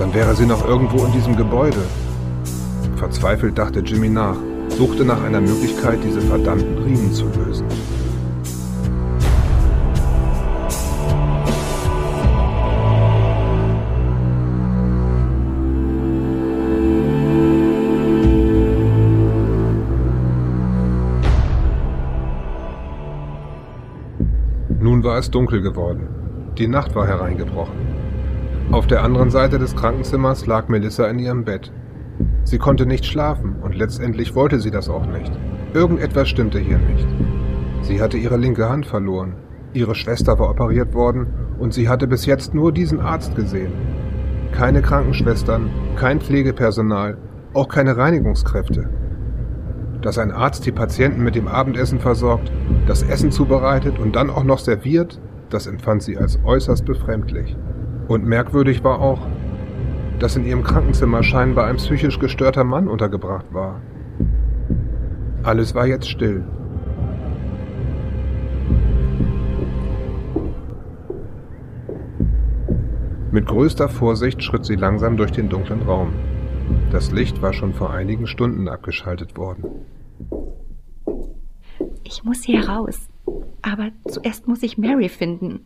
[0.00, 1.78] Dann wäre sie noch irgendwo in diesem Gebäude.
[2.96, 4.34] Verzweifelt dachte Jimmy nach,
[4.70, 7.68] suchte nach einer Möglichkeit, diese verdammten Riemen zu lösen.
[24.80, 26.25] Nun war es dunkel geworden.
[26.58, 27.76] Die Nacht war hereingebrochen.
[28.72, 31.70] Auf der anderen Seite des Krankenzimmers lag Melissa in ihrem Bett.
[32.44, 35.30] Sie konnte nicht schlafen und letztendlich wollte sie das auch nicht.
[35.74, 37.06] Irgendetwas stimmte hier nicht.
[37.82, 39.34] Sie hatte ihre linke Hand verloren.
[39.74, 41.26] Ihre Schwester war operiert worden
[41.58, 43.72] und sie hatte bis jetzt nur diesen Arzt gesehen.
[44.52, 47.18] Keine Krankenschwestern, kein Pflegepersonal,
[47.52, 48.88] auch keine Reinigungskräfte.
[50.00, 52.50] Dass ein Arzt die Patienten mit dem Abendessen versorgt,
[52.86, 57.56] das Essen zubereitet und dann auch noch serviert, das empfand sie als äußerst befremdlich.
[58.08, 59.26] Und merkwürdig war auch,
[60.18, 63.80] dass in ihrem Krankenzimmer scheinbar ein psychisch gestörter Mann untergebracht war.
[65.42, 66.44] Alles war jetzt still.
[73.30, 76.14] Mit größter Vorsicht schritt sie langsam durch den dunklen Raum.
[76.90, 79.64] Das Licht war schon vor einigen Stunden abgeschaltet worden.
[82.02, 83.08] Ich muss hier raus.
[83.62, 85.64] Aber zuerst muss ich Mary finden.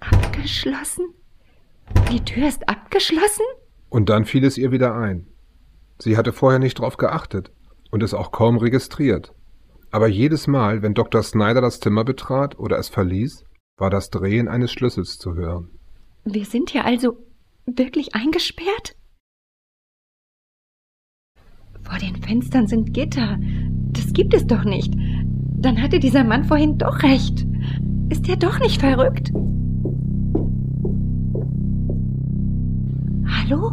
[0.00, 1.06] Abgeschlossen?
[2.10, 3.46] Die Tür ist abgeschlossen?
[3.88, 5.26] Und dann fiel es ihr wieder ein.
[5.98, 7.52] Sie hatte vorher nicht drauf geachtet
[7.90, 9.32] und es auch kaum registriert.
[9.90, 11.22] Aber jedes Mal, wenn Dr.
[11.22, 13.44] Snyder das Zimmer betrat oder es verließ,
[13.76, 15.70] war das Drehen eines Schlüssels zu hören.
[16.24, 17.18] Wir sind hier also
[17.66, 18.96] wirklich eingesperrt?
[21.82, 23.38] Vor den Fenstern sind Gitter.
[23.92, 24.94] Das gibt es doch nicht.
[25.58, 27.46] Dann hatte dieser Mann vorhin doch recht.
[28.08, 29.30] Ist er doch nicht verrückt?
[33.26, 33.72] Hallo?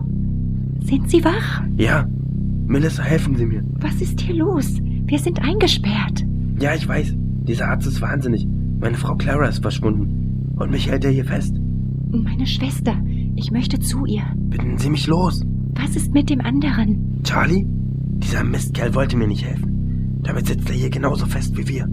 [0.82, 1.64] Sind Sie wach?
[1.78, 2.08] Ja.
[2.68, 3.64] Melissa, helfen Sie mir.
[3.80, 4.78] Was ist hier los?
[4.82, 6.24] Wir sind eingesperrt.
[6.60, 7.16] Ja, ich weiß.
[7.48, 8.48] Dieser Arzt ist wahnsinnig.
[8.80, 10.54] Meine Frau Clara ist verschwunden.
[10.58, 11.56] Und mich hält er hier fest.
[12.12, 12.94] Meine Schwester.
[13.36, 14.24] Ich möchte zu ihr.
[14.36, 15.44] Bitten Sie mich los.
[15.76, 17.22] Was ist mit dem anderen?
[17.24, 17.66] Charlie?
[18.20, 20.20] Dieser Mistkerl wollte mir nicht helfen.
[20.22, 21.88] Damit sitzt er hier genauso fest wie wir.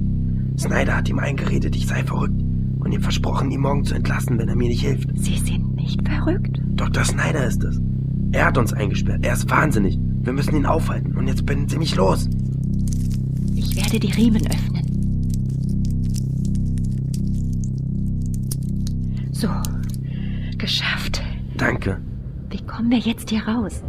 [0.58, 2.40] Snyder hat ihm eingeredet, ich sei verrückt
[2.80, 5.08] und ihm versprochen, ihn morgen zu entlassen, wenn er mir nicht hilft.
[5.14, 6.60] Sie sind nicht verrückt?
[6.74, 7.04] Dr.
[7.04, 7.80] Snyder ist es.
[8.32, 9.24] Er hat uns eingesperrt.
[9.24, 9.98] Er ist wahnsinnig.
[10.20, 11.16] Wir müssen ihn aufhalten.
[11.16, 12.28] Und jetzt binden Sie mich los.
[13.54, 14.82] Ich werde die Riemen öffnen.
[19.32, 19.48] So,
[20.58, 21.22] geschafft.
[21.56, 22.00] Danke.
[22.50, 23.82] Wie kommen wir jetzt hier raus?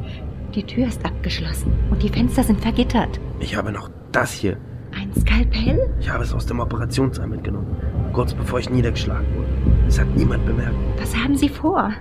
[0.57, 3.19] Die Tür ist abgeschlossen und die Fenster sind vergittert.
[3.39, 4.57] Ich habe noch das hier.
[4.91, 5.87] Ein Skalpell?
[5.99, 7.77] Ich habe es aus dem Operationssaal mitgenommen,
[8.11, 9.49] kurz bevor ich niedergeschlagen wurde.
[9.87, 10.73] Es hat niemand bemerkt.
[10.99, 11.91] Was haben Sie vor?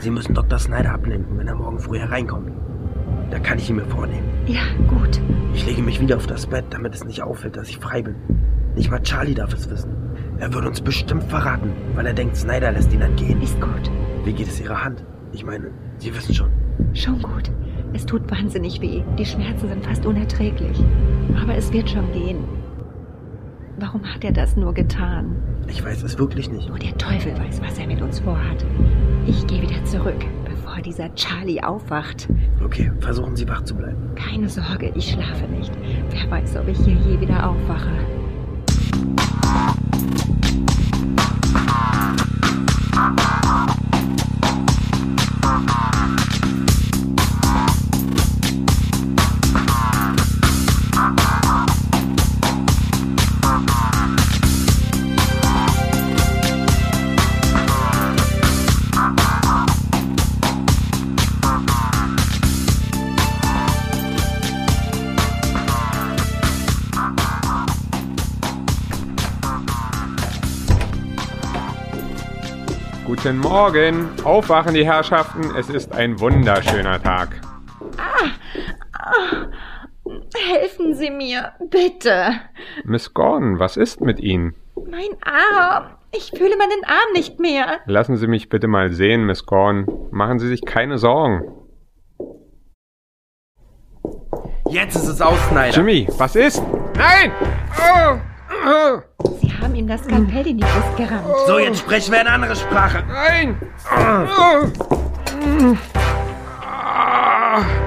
[0.00, 0.58] Sie müssen Dr.
[0.58, 2.50] Snyder ablenken, wenn er morgen früh hereinkommt.
[3.30, 4.28] Da kann ich ihn mir vornehmen.
[4.48, 5.20] Ja, gut.
[5.54, 8.16] Ich lege mich wieder auf das Bett, damit es nicht auffällt, dass ich frei bin.
[8.74, 9.94] Nicht mal Charlie darf es wissen.
[10.38, 13.40] Er würde uns bestimmt verraten, weil er denkt, Snyder lässt ihn dann gehen.
[13.40, 13.92] Ist gut.
[14.24, 15.04] Wie geht es Ihrer Hand?
[15.30, 16.50] Ich meine, Sie wissen schon.
[16.94, 17.52] Schon gut.
[17.92, 19.02] Es tut wahnsinnig weh.
[19.18, 20.78] Die Schmerzen sind fast unerträglich.
[21.40, 22.44] Aber es wird schon gehen.
[23.78, 25.36] Warum hat er das nur getan?
[25.66, 26.68] Ich weiß es wirklich nicht.
[26.68, 28.64] Nur der Teufel weiß, was er mit uns vorhat.
[29.26, 32.28] Ich gehe wieder zurück, bevor dieser Charlie aufwacht.
[32.62, 33.96] Okay, versuchen Sie wach zu bleiben.
[34.16, 35.72] Keine Sorge, ich schlafe nicht.
[36.10, 37.90] Wer weiß, ob ich hier je wieder aufwache.
[73.22, 74.08] Guten Morgen.
[74.24, 75.54] Aufwachen, die Herrschaften.
[75.54, 77.38] Es ist ein wunderschöner Tag.
[80.34, 82.30] Helfen Sie mir, bitte.
[82.84, 84.54] Miss Gordon, was ist mit Ihnen?
[84.74, 85.96] Mein Arm.
[86.12, 87.80] Ich fühle meinen Arm nicht mehr.
[87.84, 90.08] Lassen Sie mich bitte mal sehen, Miss Gordon.
[90.10, 91.42] Machen Sie sich keine Sorgen.
[94.70, 95.76] Jetzt ist es aus, Snyder.
[95.76, 96.62] Jimmy, was ist?
[96.96, 97.32] Nein!
[97.76, 98.16] Oh!
[98.66, 99.49] Oh!
[99.60, 101.26] Haben ihm das Skalpell in die Brust gerammt.
[101.46, 103.02] So, jetzt sprechen wir eine andere Sprache.
[103.08, 103.56] Nein!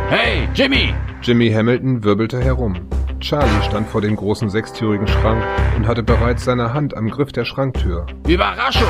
[0.09, 0.93] Hey, Jimmy!
[1.21, 2.75] Jimmy Hamilton wirbelte herum.
[3.19, 5.41] Charlie stand vor dem großen sechstürigen Schrank
[5.77, 8.05] und hatte bereits seine Hand am Griff der Schranktür.
[8.27, 8.87] Überraschung!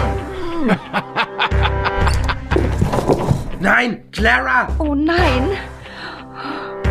[3.60, 4.68] Nein, Clara!
[4.80, 5.50] Oh nein.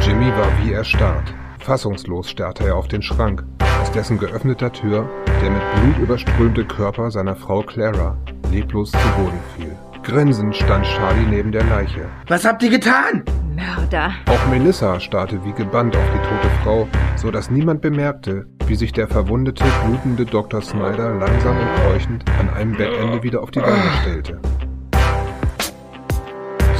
[0.00, 1.34] Jimmy war wie erstarrt.
[1.62, 3.44] Fassungslos starrte er auf den Schrank,
[3.80, 5.08] aus dessen geöffneter Tür
[5.42, 8.16] der mit Blut überströmte Körper seiner Frau Clara
[8.52, 9.76] leblos zu Boden fiel.
[10.04, 12.06] Grinsend stand Charlie neben der Leiche.
[12.28, 13.24] Was habt ihr getan?
[13.54, 14.12] Mörder.
[14.26, 18.92] Auch Melissa starrte wie gebannt auf die tote Frau, so dass niemand bemerkte, wie sich
[18.92, 20.62] der verwundete, blutende Dr.
[20.62, 24.40] Snyder langsam und keuchend an einem Bettende wieder auf die Beine stellte.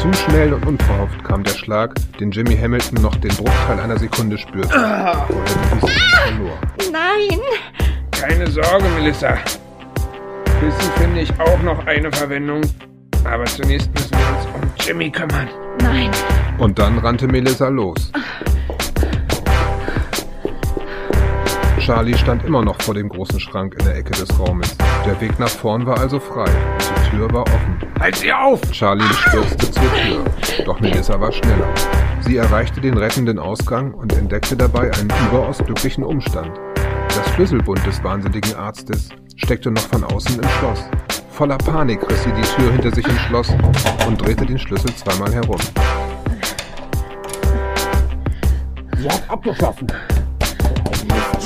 [0.03, 4.37] Zu schnell und unverhofft kam der Schlag, den Jimmy Hamilton noch den Bruchteil einer Sekunde
[4.37, 6.59] spürte, verlor.
[6.91, 7.39] Nein.
[8.11, 9.37] Keine Sorge, Melissa.
[10.59, 12.63] Für Sie finde ich auch noch eine Verwendung.
[13.23, 15.49] Aber zunächst müssen wir uns um Jimmy kümmern.
[15.81, 16.11] Nein.
[16.59, 18.11] Und dann rannte Melissa los.
[21.85, 24.77] Charlie stand immer noch vor dem großen Schrank in der Ecke des Raumes.
[25.05, 27.77] Der Weg nach vorn war also frei die Tür war offen.
[27.99, 28.61] Halt sie auf!
[28.71, 30.25] Charlie stürzte zur Tür,
[30.65, 31.69] doch Melissa war schneller.
[32.21, 36.53] Sie erreichte den rettenden Ausgang und entdeckte dabei einen überaus glücklichen Umstand.
[36.77, 40.85] Der Schlüsselbund des wahnsinnigen Arztes steckte noch von außen im Schloss.
[41.31, 43.51] Voller Panik riss sie die Tür hinter sich ins Schloss
[44.07, 45.59] und drehte den Schlüssel zweimal herum.
[48.99, 49.89] Sie hat abgeschossen.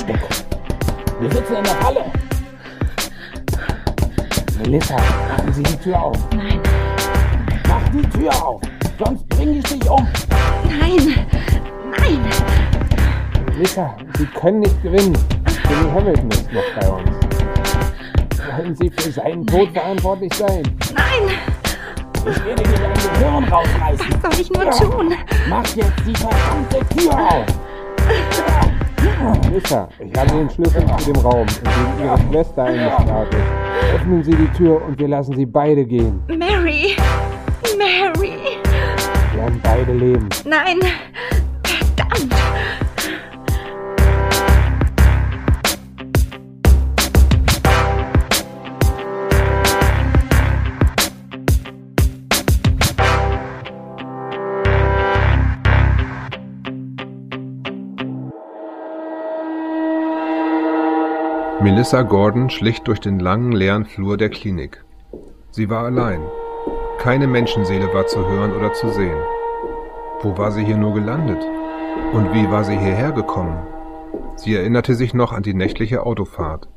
[0.07, 0.19] Miststück.
[1.19, 2.05] Wir sitzen in der Falle.
[4.59, 6.17] Melissa, machen Sie die Tür auf.
[6.35, 6.59] Nein.
[7.67, 8.61] Mach die Tür auf.
[9.03, 10.07] Sonst bringe ich dich um.
[10.79, 11.25] Nein.
[11.99, 12.19] Nein.
[13.53, 15.17] Melissa, Sie können nicht gewinnen.
[15.69, 17.09] Jimmy Hamilton ist noch bei uns.
[18.57, 20.63] Wollen Sie für seinen Tod verantwortlich sein?
[20.95, 21.37] Nein.
[22.29, 24.05] Ich werde dir dein Gehirn rausreißen.
[24.21, 25.13] Was soll ich nur tun?
[25.49, 27.45] Mach jetzt die verdammte Tür auf.
[29.43, 33.95] Melissa, ich habe den Schlüssel zu dem Raum, in dem Ihre Schwester eingesperrt ist.
[33.95, 36.21] Öffnen Sie die Tür und wir lassen Sie beide gehen.
[36.27, 36.95] Mary!
[37.77, 38.33] Mary!
[39.33, 40.29] Wir werden beide leben.
[40.45, 40.79] Nein!
[61.69, 64.85] Melissa Gordon schlich durch den langen, leeren Flur der Klinik.
[65.51, 66.21] Sie war allein.
[66.97, 69.19] Keine Menschenseele war zu hören oder zu sehen.
[70.21, 71.45] Wo war sie hier nur gelandet?
[72.13, 73.67] Und wie war sie hierher gekommen?
[74.37, 76.69] Sie erinnerte sich noch an die nächtliche Autofahrt,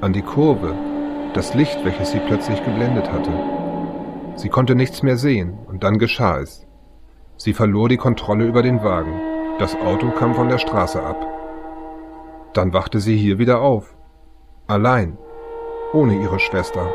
[0.00, 0.72] an die Kurve,
[1.34, 3.32] das Licht, welches sie plötzlich geblendet hatte.
[4.36, 6.64] Sie konnte nichts mehr sehen, und dann geschah es.
[7.38, 9.20] Sie verlor die Kontrolle über den Wagen.
[9.58, 11.26] Das Auto kam von der Straße ab.
[12.52, 13.91] Dann wachte sie hier wieder auf.
[14.72, 15.18] Allein.
[15.92, 16.86] Ohne ihre Schwester.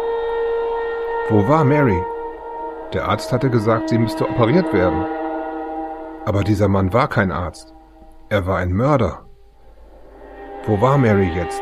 [1.30, 2.02] Wo war Mary?
[2.92, 5.06] Der Arzt hatte gesagt, sie müsste operiert werden.
[6.26, 7.76] Aber dieser Mann war kein Arzt.
[8.30, 9.28] Er war ein Mörder.
[10.66, 11.62] Wo war Mary jetzt?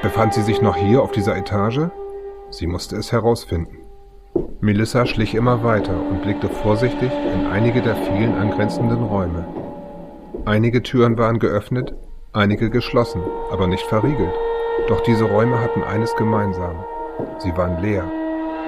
[0.00, 1.88] Befand sie sich noch hier auf dieser Etage?
[2.50, 3.78] Sie musste es herausfinden.
[4.60, 9.44] Melissa schlich immer weiter und blickte vorsichtig in einige der vielen angrenzenden Räume.
[10.44, 11.96] Einige Türen waren geöffnet,
[12.32, 14.45] einige geschlossen, aber nicht verriegelt.
[14.88, 16.84] Doch diese Räume hatten eines gemeinsam.
[17.38, 18.04] Sie waren leer,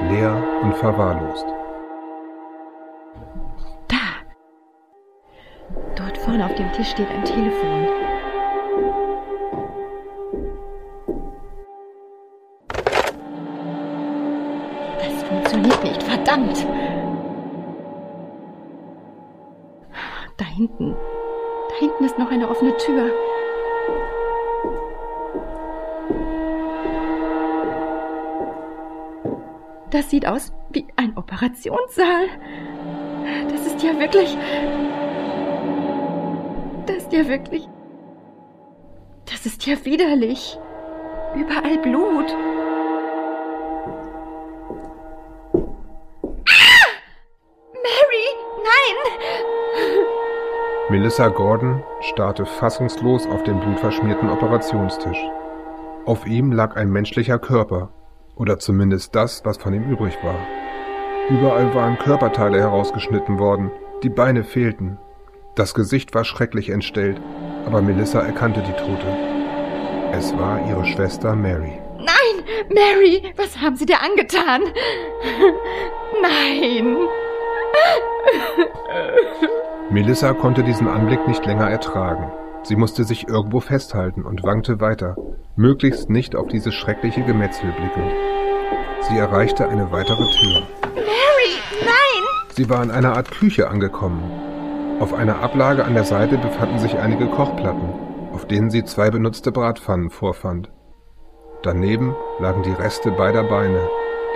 [0.09, 1.47] leer und verwahrlost.
[3.87, 3.97] Da!
[5.95, 7.87] Dort vorne auf dem Tisch steht ein Telefon.
[14.99, 16.67] Das funktioniert nicht, verdammt!
[20.37, 20.97] Da hinten.
[21.69, 23.13] Da hinten ist noch eine offene Tür.
[29.91, 32.27] Das sieht aus wie ein Operationssaal.
[33.51, 34.37] Das ist ja wirklich.
[36.87, 37.69] Das ist ja wirklich.
[39.25, 40.59] Das ist ja widerlich.
[41.35, 42.35] Überall Blut.
[46.49, 46.89] Ah!
[47.73, 48.29] Mary,
[48.65, 48.97] nein!
[50.91, 55.19] Melissa Gordon starrte fassungslos auf den blutverschmierten Operationstisch.
[56.05, 57.93] Auf ihm lag ein menschlicher Körper,
[58.39, 60.39] oder zumindest das, was von ihm übrig war.
[61.29, 63.71] Überall waren Körperteile herausgeschnitten worden,
[64.03, 64.99] die Beine fehlten.
[65.55, 67.21] Das Gesicht war schrecklich entstellt,
[67.67, 69.07] aber Melissa erkannte die Tote.
[70.13, 71.79] Es war ihre Schwester Mary.
[71.99, 74.63] Nein, Mary, was haben Sie dir angetan?
[76.23, 76.97] Nein.
[79.91, 82.31] Melissa konnte diesen Anblick nicht länger ertragen.
[82.63, 85.17] Sie musste sich irgendwo festhalten und wankte weiter,
[85.57, 88.13] möglichst nicht auf dieses schreckliche Gemetzel blickend.
[89.09, 90.63] Sie erreichte eine weitere Tür.
[90.95, 92.25] Mary, nein!
[92.51, 94.23] Sie war in einer Art Küche angekommen.
[95.01, 97.89] Auf einer Ablage an der Seite befanden sich einige Kochplatten,
[98.33, 100.71] auf denen sie zwei benutzte Bratpfannen vorfand.
[101.63, 103.81] Daneben lagen die Reste beider Beine,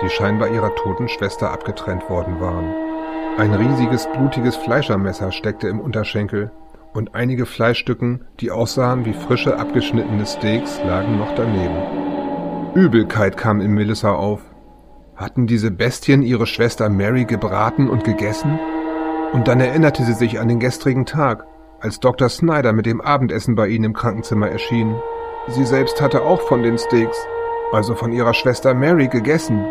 [0.01, 2.73] die scheinbar ihrer toten Schwester abgetrennt worden waren.
[3.37, 6.51] Ein riesiges, blutiges Fleischermesser steckte im Unterschenkel
[6.93, 12.73] und einige Fleischstücken, die aussahen wie frische, abgeschnittene Steaks, lagen noch daneben.
[12.75, 14.41] Übelkeit kam in Melissa auf.
[15.15, 18.59] Hatten diese Bestien ihre Schwester Mary gebraten und gegessen?
[19.31, 21.45] Und dann erinnerte sie sich an den gestrigen Tag,
[21.79, 22.29] als Dr.
[22.29, 24.95] Snyder mit dem Abendessen bei ihnen im Krankenzimmer erschien.
[25.49, 27.17] Sie selbst hatte auch von den Steaks,
[27.71, 29.65] also von ihrer Schwester Mary, gegessen.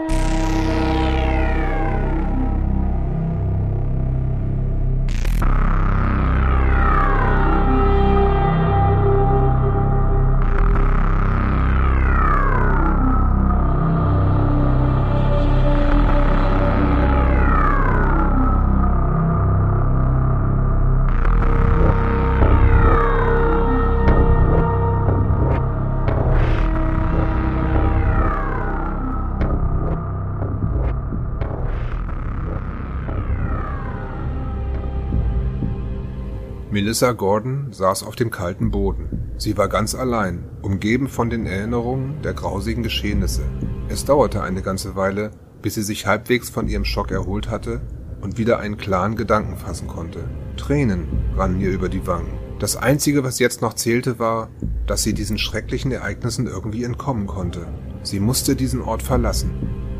[36.93, 39.32] Melissa Gordon saß auf dem kalten Boden.
[39.38, 43.45] Sie war ganz allein, umgeben von den Erinnerungen der grausigen Geschehnisse.
[43.88, 45.30] Es dauerte eine ganze Weile,
[45.62, 47.80] bis sie sich halbwegs von ihrem Schock erholt hatte
[48.20, 50.24] und wieder einen klaren Gedanken fassen konnte.
[50.59, 52.38] Tränen rannen ihr über die Wangen.
[52.59, 54.51] Das Einzige, was jetzt noch zählte, war,
[54.86, 57.68] dass sie diesen schrecklichen Ereignissen irgendwie entkommen konnte.
[58.03, 59.53] Sie musste diesen Ort verlassen.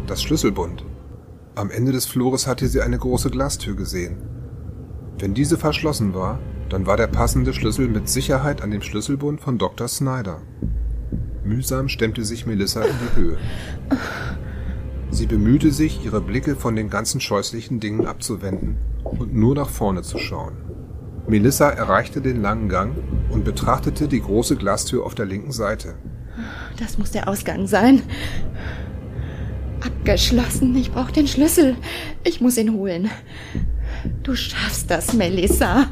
[0.07, 0.85] Das Schlüsselbund.
[1.55, 4.42] Am Ende des Flures hatte sie eine große Glastür gesehen.
[5.23, 9.57] Wenn diese verschlossen war, dann war der passende Schlüssel mit Sicherheit an dem Schlüsselbund von
[9.57, 9.87] Dr.
[9.87, 10.43] Snyder.
[11.45, 13.39] Mühsam stemmte sich Melissa in die Höhe.
[15.11, 20.03] Sie bemühte sich, ihre Blicke von den ganzen scheußlichen Dingen abzuwenden und nur nach vorne
[20.03, 20.55] zu schauen.
[21.29, 22.97] Melissa erreichte den langen Gang
[23.31, 25.95] und betrachtete die große Glastür auf der linken Seite.
[26.81, 28.03] Das muss der Ausgang sein.
[29.87, 30.75] Abgeschlossen.
[30.75, 31.77] Ich brauche den Schlüssel.
[32.25, 33.09] Ich muss ihn holen.
[34.23, 35.87] Du schaffst das, Melissa.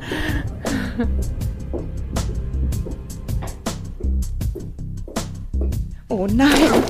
[6.08, 6.82] Oh nein.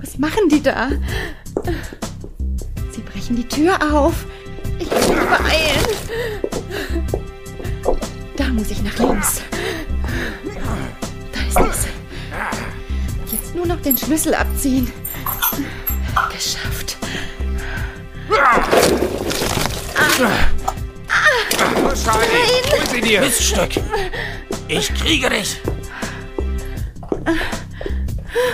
[0.00, 0.90] Was machen die da?
[2.92, 4.24] Sie brechen die Tür auf.
[4.78, 5.86] Ich muss mich beeilen.
[8.36, 9.42] Da muss ich nach links.
[11.32, 11.86] Da ist es.
[13.32, 14.92] Jetzt nur noch den Schlüssel abziehen.
[16.32, 16.96] Geschafft.
[22.04, 23.20] Charlie, hol sie dir!
[23.20, 23.70] Miststück!
[24.68, 25.60] Ich kriege dich!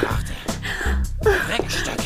[0.03, 0.33] Warte.
[1.23, 1.99] Dreckstück!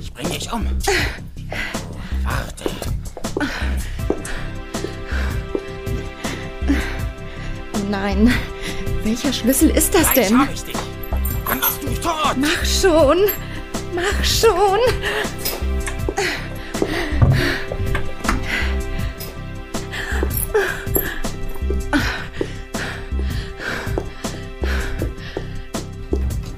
[0.00, 0.66] Ich bring dich um.
[2.24, 2.64] Warte.
[7.90, 8.32] Nein.
[9.04, 10.38] Welcher Schlüssel ist das Gleich denn?
[10.38, 10.76] hab ich dich.
[11.48, 12.36] Dann bist du tot.
[12.36, 13.18] Mach schon.
[13.98, 14.78] Mach schon.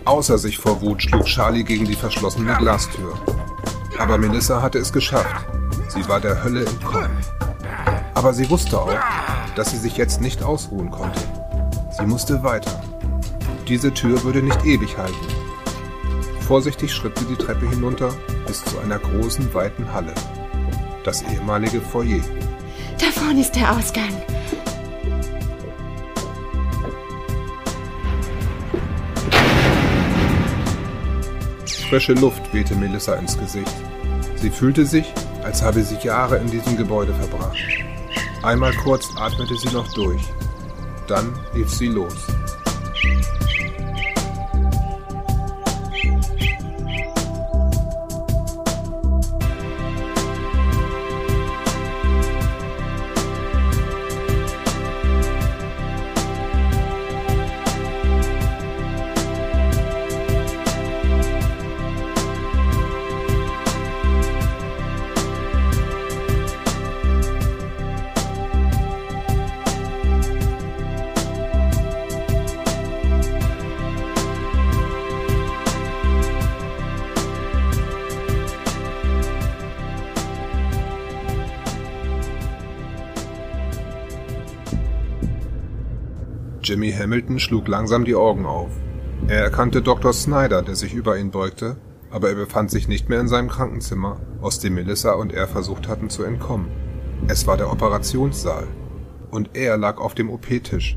[0.04, 3.14] Außer sich vor Wut schlug Charlie gegen die verschlossene Glastür.
[3.98, 5.46] Aber Melissa hatte es geschafft.
[5.88, 7.16] Sie war der Hölle entkommen.
[8.14, 8.92] Aber sie wusste auch,
[9.56, 11.20] dass sie sich jetzt nicht ausruhen konnte.
[11.96, 12.82] Sie musste weiter.
[13.66, 15.39] Diese Tür würde nicht ewig halten.
[16.50, 18.12] Vorsichtig schritt sie die Treppe hinunter
[18.44, 20.12] bis zu einer großen, weiten Halle.
[21.04, 22.24] Das ehemalige Foyer.
[22.98, 24.10] Da vorne ist der Ausgang.
[31.88, 33.76] Frische Luft wehte Melissa ins Gesicht.
[34.34, 37.58] Sie fühlte sich, als habe sie Jahre in diesem Gebäude verbracht.
[38.42, 40.22] Einmal kurz atmete sie noch durch.
[41.06, 42.26] Dann lief sie los.
[87.10, 88.70] Hamilton schlug langsam die Augen auf.
[89.26, 90.12] Er erkannte Dr.
[90.12, 91.76] Snyder, der sich über ihn beugte,
[92.08, 95.88] aber er befand sich nicht mehr in seinem Krankenzimmer, aus dem Melissa und er versucht
[95.88, 96.68] hatten zu entkommen.
[97.26, 98.68] Es war der Operationssaal.
[99.32, 100.96] Und er lag auf dem OP-Tisch.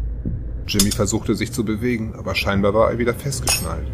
[0.68, 3.88] Jimmy versuchte sich zu bewegen, aber scheinbar war er wieder festgeschnallt.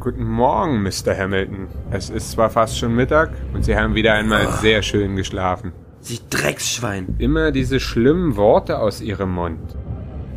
[0.00, 1.16] Guten Morgen, Mr.
[1.16, 1.68] Hamilton.
[1.92, 5.85] Es ist zwar fast schon Mittag und Sie haben wieder einmal sehr schön geschlafen.
[6.06, 7.16] Sie Drecksschwein.
[7.18, 9.58] Immer diese schlimmen Worte aus Ihrem Mund.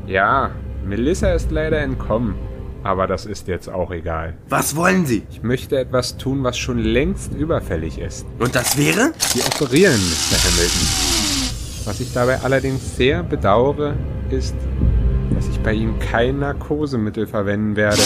[0.08, 0.50] Ja,
[0.84, 2.34] Melissa ist leider entkommen,
[2.82, 4.34] aber das ist jetzt auch egal.
[4.48, 5.22] Was wollen Sie?
[5.30, 8.26] Ich möchte etwas tun, was schon längst überfällig ist.
[8.40, 9.12] Und das wäre?
[9.20, 10.38] Sie operieren, Mr.
[10.44, 10.88] Hamilton.
[11.86, 13.94] Was ich dabei allerdings sehr bedauere,
[14.32, 14.56] ist,
[15.36, 18.02] dass ich bei Ihnen kein Narkosemittel verwenden werde.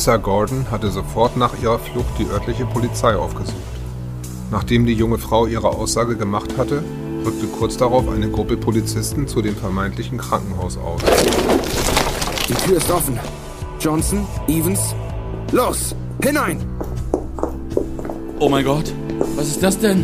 [0.00, 3.58] Melissa Gordon hatte sofort nach ihrer Flucht die örtliche Polizei aufgesucht.
[4.50, 6.82] Nachdem die junge Frau ihre Aussage gemacht hatte,
[7.22, 11.02] rückte kurz darauf eine Gruppe Polizisten zu dem vermeintlichen Krankenhaus aus.
[12.48, 13.20] Die Tür ist offen.
[13.78, 14.94] Johnson, Evans,
[15.52, 15.94] los!
[16.24, 16.64] Hinein!
[18.38, 18.94] Oh mein Gott,
[19.36, 20.02] was ist das denn?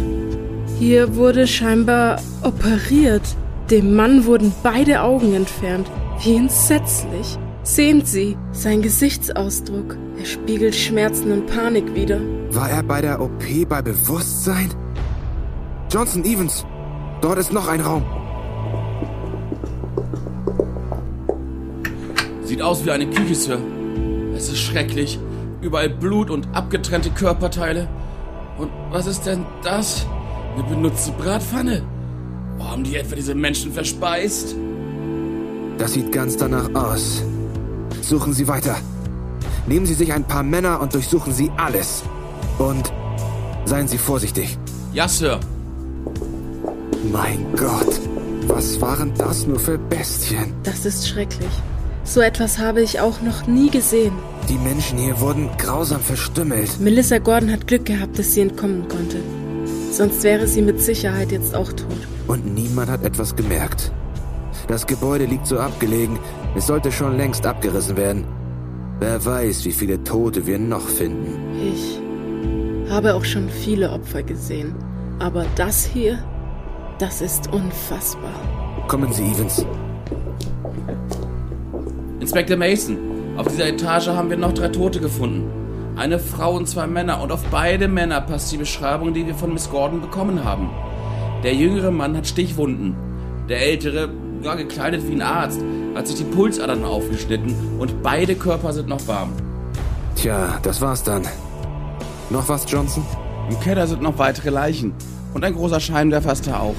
[0.78, 3.34] Hier wurde scheinbar operiert.
[3.70, 5.90] Dem Mann wurden beide Augen entfernt.
[6.22, 7.38] Wie entsetzlich.
[7.62, 9.96] Sehen Sie, sein Gesichtsausdruck.
[10.18, 12.20] Er spiegelt Schmerzen und Panik wider.
[12.50, 14.70] War er bei der OP bei Bewusstsein?
[15.90, 16.64] Johnson Evans,
[17.20, 18.04] dort ist noch ein Raum.
[22.44, 23.58] Sieht aus wie eine Küche, Sir.
[24.34, 25.18] Es ist schrecklich.
[25.60, 27.88] Überall Blut und abgetrennte Körperteile.
[28.58, 30.06] Und was ist denn das?
[30.54, 31.82] Eine benutzte Bratpfanne?
[32.56, 34.56] Wo haben die etwa diese Menschen verspeist?
[35.78, 37.22] Das sieht ganz danach aus.
[38.06, 38.76] Suchen Sie weiter.
[39.66, 42.04] Nehmen Sie sich ein paar Männer und durchsuchen Sie alles.
[42.56, 42.92] Und
[43.64, 44.56] seien Sie vorsichtig.
[44.92, 45.40] Ja, Sir.
[47.12, 48.00] Mein Gott,
[48.46, 50.54] was waren das nur für Bestien?
[50.62, 51.50] Das ist schrecklich.
[52.04, 54.12] So etwas habe ich auch noch nie gesehen.
[54.48, 56.78] Die Menschen hier wurden grausam verstümmelt.
[56.78, 59.16] Melissa Gordon hat Glück gehabt, dass sie entkommen konnte.
[59.90, 62.06] Sonst wäre sie mit Sicherheit jetzt auch tot.
[62.28, 63.90] Und niemand hat etwas gemerkt.
[64.68, 66.18] Das Gebäude liegt so abgelegen,
[66.56, 68.24] es sollte schon längst abgerissen werden.
[68.98, 71.36] Wer weiß, wie viele Tote wir noch finden.
[71.72, 72.00] Ich
[72.90, 74.74] habe auch schon viele Opfer gesehen.
[75.18, 76.18] Aber das hier,
[76.98, 78.34] das ist unfassbar.
[78.88, 79.64] Kommen Sie, Evans.
[82.20, 82.98] Inspektor Mason,
[83.36, 85.50] auf dieser Etage haben wir noch drei Tote gefunden.
[85.96, 89.52] Eine Frau und zwei Männer und auf beide Männer passt die Beschreibung, die wir von
[89.52, 90.70] Miss Gordon bekommen haben.
[91.42, 92.94] Der jüngere Mann hat Stichwunden.
[93.48, 94.10] Der ältere,
[94.42, 95.60] gar gekleidet wie ein Arzt,
[95.94, 99.32] hat sich die Pulsadern aufgeschnitten und beide Körper sind noch warm.
[100.14, 101.22] Tja, das war's dann.
[102.30, 103.04] Noch was, Johnson?
[103.50, 104.92] Im Keller sind noch weitere Leichen
[105.34, 106.74] und ein großer Scheinwerfer ist da auch.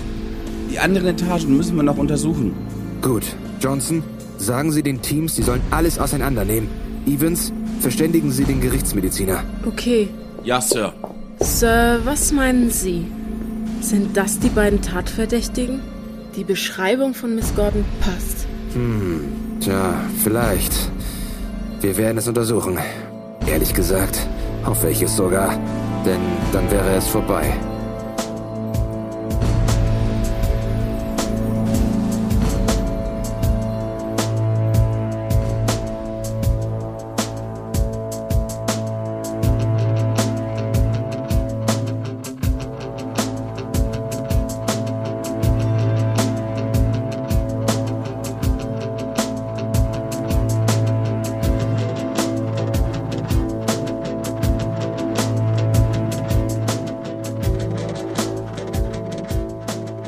[0.70, 2.54] Die anderen Etagen müssen wir noch untersuchen.
[3.02, 3.24] Gut,
[3.62, 4.04] Johnson,
[4.38, 6.70] sagen Sie den Teams, sie sollen alles auseinandernehmen.
[7.06, 9.44] Evans, verständigen Sie den Gerichtsmediziner.
[9.66, 10.10] Okay.
[10.44, 10.94] Ja, Sir.
[11.40, 13.06] Sir, was meinen Sie?
[13.82, 15.80] Sind das die beiden Tatverdächtigen?
[16.38, 18.46] Die Beschreibung von Miss Gordon passt.
[18.74, 20.72] Hm, tja, vielleicht.
[21.82, 22.78] Wir werden es untersuchen.
[23.48, 24.20] Ehrlich gesagt,
[24.64, 25.60] hoffe ich es sogar.
[26.06, 26.22] Denn
[26.54, 27.56] dann wäre es vorbei.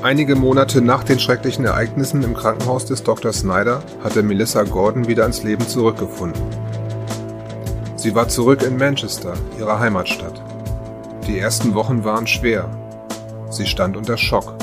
[0.09, 3.31] Einige Monate nach den schrecklichen Ereignissen im Krankenhaus des Dr.
[3.31, 6.41] Snyder hatte Melissa Gordon wieder ins Leben zurückgefunden.
[7.95, 10.41] Sie war zurück in Manchester, ihrer Heimatstadt.
[11.27, 12.71] Die ersten Wochen waren schwer.
[13.51, 14.55] Sie stand unter Schock.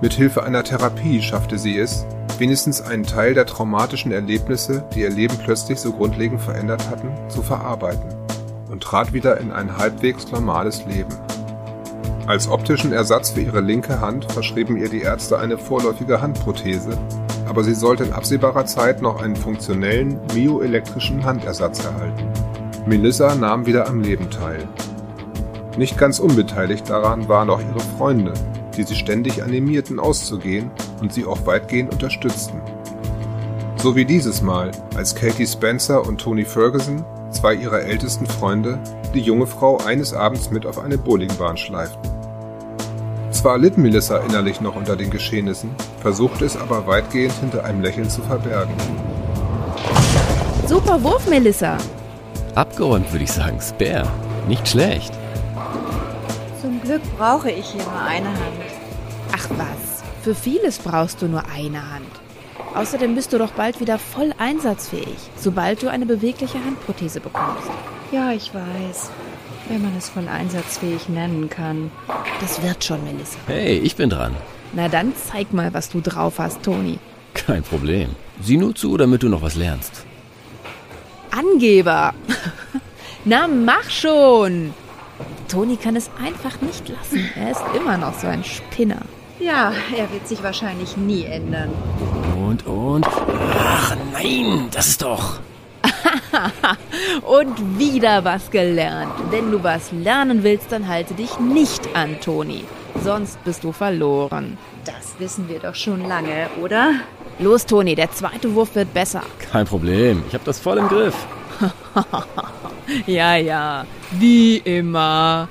[0.00, 2.06] Mit Hilfe einer Therapie schaffte sie es,
[2.38, 7.42] wenigstens einen Teil der traumatischen Erlebnisse, die ihr Leben plötzlich so grundlegend verändert hatten, zu
[7.42, 8.14] verarbeiten
[8.70, 11.27] und trat wieder in ein halbwegs normales Leben.
[12.28, 16.98] Als optischen Ersatz für ihre linke Hand verschrieben ihr die Ärzte eine vorläufige Handprothese,
[17.48, 22.28] aber sie sollte in absehbarer Zeit noch einen funktionellen myoelektrischen Handersatz erhalten.
[22.84, 24.68] Melissa nahm wieder am Leben teil.
[25.78, 28.34] Nicht ganz unbeteiligt daran waren auch ihre Freunde,
[28.76, 30.70] die sie ständig animierten auszugehen
[31.00, 32.60] und sie auch weitgehend unterstützten.
[33.76, 38.78] So wie dieses Mal, als Katie Spencer und Tony Ferguson, zwei ihrer ältesten Freunde,
[39.14, 42.17] die junge Frau eines Abends mit auf eine Bowlingbahn schleiften.
[43.38, 45.70] Zwar litt Melissa innerlich noch unter den Geschehnissen,
[46.00, 48.74] versuchte es aber weitgehend hinter einem Lächeln zu verbergen.
[50.66, 51.78] Super Wurf, Melissa.
[52.56, 53.60] Abgeräumt, würde ich sagen.
[53.60, 54.08] Spare.
[54.48, 55.12] Nicht schlecht.
[56.60, 58.40] Zum Glück brauche ich hier nur eine Hand.
[59.32, 62.10] Ach was, für vieles brauchst du nur eine Hand.
[62.74, 67.70] Außerdem bist du doch bald wieder voll einsatzfähig, sobald du eine bewegliche Handprothese bekommst.
[68.10, 69.12] Ja, ich weiß.
[69.68, 71.90] Wenn man es voll einsatzfähig nennen kann.
[72.40, 73.38] Das wird schon, Melissa.
[73.46, 74.34] Hey, ich bin dran.
[74.72, 76.98] Na dann zeig mal, was du drauf hast, Toni.
[77.34, 78.10] Kein Problem.
[78.40, 80.04] Sieh nur zu, damit du noch was lernst.
[81.30, 82.14] Angeber!
[83.24, 84.72] Na, mach schon!
[85.48, 87.28] Toni kann es einfach nicht lassen.
[87.36, 89.02] Er ist immer noch so ein Spinner.
[89.40, 91.70] Ja, er wird sich wahrscheinlich nie ändern.
[92.46, 93.06] Und, und.
[93.06, 95.40] Ach nein, das ist doch.
[97.22, 99.12] und wieder was gelernt.
[99.30, 102.64] Wenn du was lernen willst, dann halte dich nicht an, Toni.
[103.02, 104.58] Sonst bist du verloren.
[104.84, 106.92] Das wissen wir doch schon lange, oder?
[107.38, 109.22] Los, Toni, der zweite Wurf wird besser.
[109.52, 111.14] Kein Problem, ich habe das voll im Griff.
[113.06, 115.48] Ja, ja, wie immer.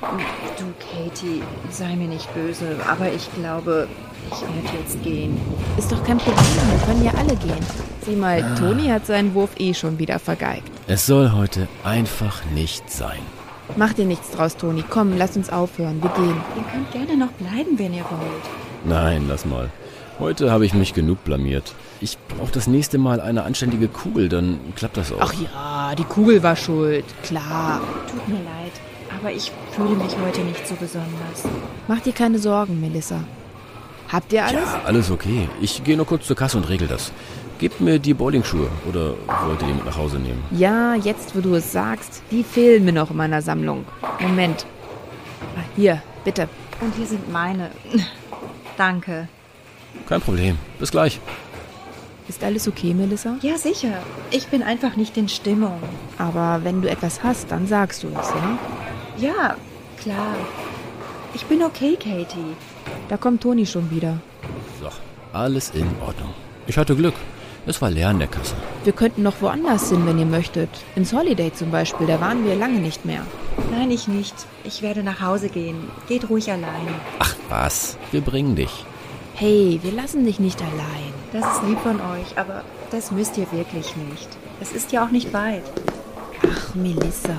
[0.58, 3.88] Du, Katie, sei mir nicht böse, aber ich glaube,
[4.32, 5.38] ich werde jetzt gehen.
[5.78, 6.38] Ist doch kein Problem,
[6.72, 7.66] wir können ja alle gehen.
[8.06, 8.56] Sieh mal, Ah.
[8.60, 10.70] Toni hat seinen Wurf eh schon wieder vergeigt.
[10.88, 13.20] Es soll heute einfach nicht sein.
[13.76, 14.84] Mach dir nichts draus, Toni.
[14.90, 16.02] Komm, lass uns aufhören.
[16.02, 16.36] Wir gehen.
[16.56, 18.44] Ihr könnt gerne noch bleiben, wenn ihr wollt.
[18.86, 19.70] Nein, lass mal.
[20.20, 21.74] Heute habe ich mich genug blamiert.
[22.00, 25.18] Ich brauche das nächste Mal eine anständige Kugel, dann klappt das auch.
[25.20, 27.06] Ach ja, die Kugel war schuld.
[27.24, 27.82] Klar.
[28.10, 28.72] Tut mir leid,
[29.20, 31.44] aber ich fühle mich heute nicht so besonders.
[31.88, 33.20] Mach dir keine Sorgen, Melissa.
[34.12, 34.62] Habt ihr alles?
[34.64, 35.50] Ja, alles okay.
[35.62, 37.12] Ich gehe nur kurz zur Kasse und regel das.
[37.60, 40.44] Gebt mir die Bowlingschuhe oder wollt ihr die mit nach Hause nehmen?
[40.52, 43.86] Ja, jetzt, wo du es sagst, die fehlen mir noch in meiner Sammlung.
[44.20, 44.66] Moment.
[45.56, 46.48] Ah, Hier, bitte.
[46.80, 47.72] Und hier sind meine.
[48.78, 49.28] Danke.
[50.08, 50.58] Kein Problem.
[50.80, 51.20] Bis gleich.
[52.28, 53.38] Ist alles okay, Melissa?
[53.42, 53.94] Ja, sicher.
[54.32, 55.80] Ich bin einfach nicht in Stimmung.
[56.18, 59.30] Aber wenn du etwas hast, dann sagst du es, ja?
[59.30, 59.56] Ja,
[59.98, 60.36] klar.
[61.34, 62.56] Ich bin okay, Katie.
[63.10, 64.20] Da kommt Toni schon wieder.
[64.82, 64.90] So,
[65.34, 66.34] alles in Ordnung.
[66.68, 67.16] Ich hatte Glück.
[67.66, 68.56] Es war leer in der Kasse.
[68.86, 70.70] Wir könnten noch woanders hin, wenn ihr möchtet.
[70.96, 73.22] Ins Holiday zum Beispiel, da waren wir lange nicht mehr.
[73.72, 74.34] Nein, ich nicht.
[74.64, 75.76] Ich werde nach Hause gehen.
[76.08, 76.88] Geht ruhig allein.
[77.20, 78.86] Ach was, wir bringen dich.
[79.36, 81.14] Hey, wir lassen dich nicht allein.
[81.34, 84.30] Das ist lieb von euch, aber das müsst ihr wirklich nicht.
[84.62, 85.64] Es ist ja auch nicht weit.
[86.50, 87.36] Ach, Melissa.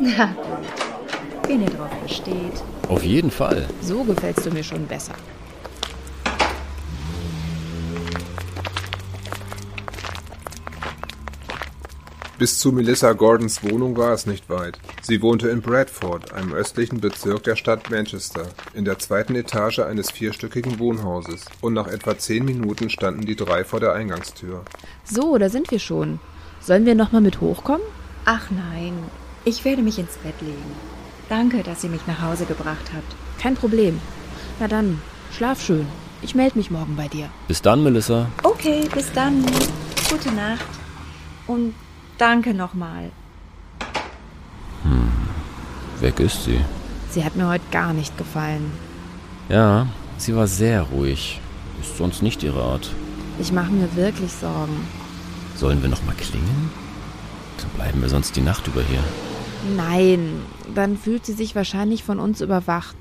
[0.00, 1.48] Na gut.
[1.48, 2.62] Wenn ihr drauf besteht.
[2.90, 3.68] Auf jeden Fall.
[3.80, 5.14] So gefällst du mir schon besser.
[12.36, 14.76] Bis zu Melissa Gordons Wohnung war es nicht weit.
[15.02, 20.10] Sie wohnte in Bradford, einem östlichen Bezirk der Stadt Manchester, in der zweiten Etage eines
[20.10, 21.44] vierstöckigen Wohnhauses.
[21.60, 24.64] Und nach etwa zehn Minuten standen die drei vor der Eingangstür.
[25.04, 26.18] So, da sind wir schon.
[26.60, 27.86] Sollen wir nochmal mit hochkommen?
[28.24, 28.94] Ach nein.
[29.44, 30.99] Ich werde mich ins Bett legen.
[31.30, 33.14] Danke, dass ihr mich nach Hause gebracht habt.
[33.40, 34.00] Kein Problem.
[34.58, 35.00] Na dann,
[35.32, 35.86] schlaf schön.
[36.22, 37.30] Ich melde mich morgen bei dir.
[37.46, 38.26] Bis dann, Melissa.
[38.42, 39.46] Okay, bis dann.
[40.10, 40.66] Gute Nacht.
[41.46, 41.72] Und
[42.18, 43.12] danke nochmal.
[44.82, 45.12] Hm,
[46.00, 46.60] weg ist sie.
[47.10, 48.72] Sie hat mir heute gar nicht gefallen.
[49.48, 49.86] Ja,
[50.18, 51.40] sie war sehr ruhig.
[51.80, 52.90] Ist sonst nicht ihre Art.
[53.38, 54.84] Ich mache mir wirklich Sorgen.
[55.54, 56.72] Sollen wir noch mal klingeln?
[57.58, 59.04] Dann bleiben wir sonst die Nacht über hier.
[59.76, 60.42] Nein,
[60.74, 62.96] dann fühlt sie sich wahrscheinlich von uns überwacht.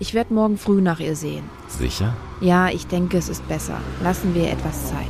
[0.00, 1.44] Ich werde morgen früh nach ihr sehen.
[1.68, 2.16] Sicher?
[2.40, 3.80] Ja, ich denke, es ist besser.
[4.02, 5.06] Lassen wir ihr etwas Zeit.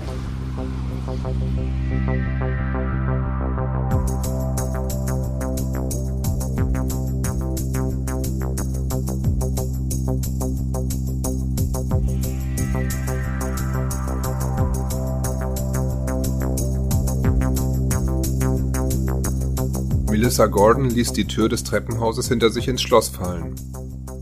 [20.19, 23.55] Melissa Gordon ließ die Tür des Treppenhauses hinter sich ins Schloss fallen.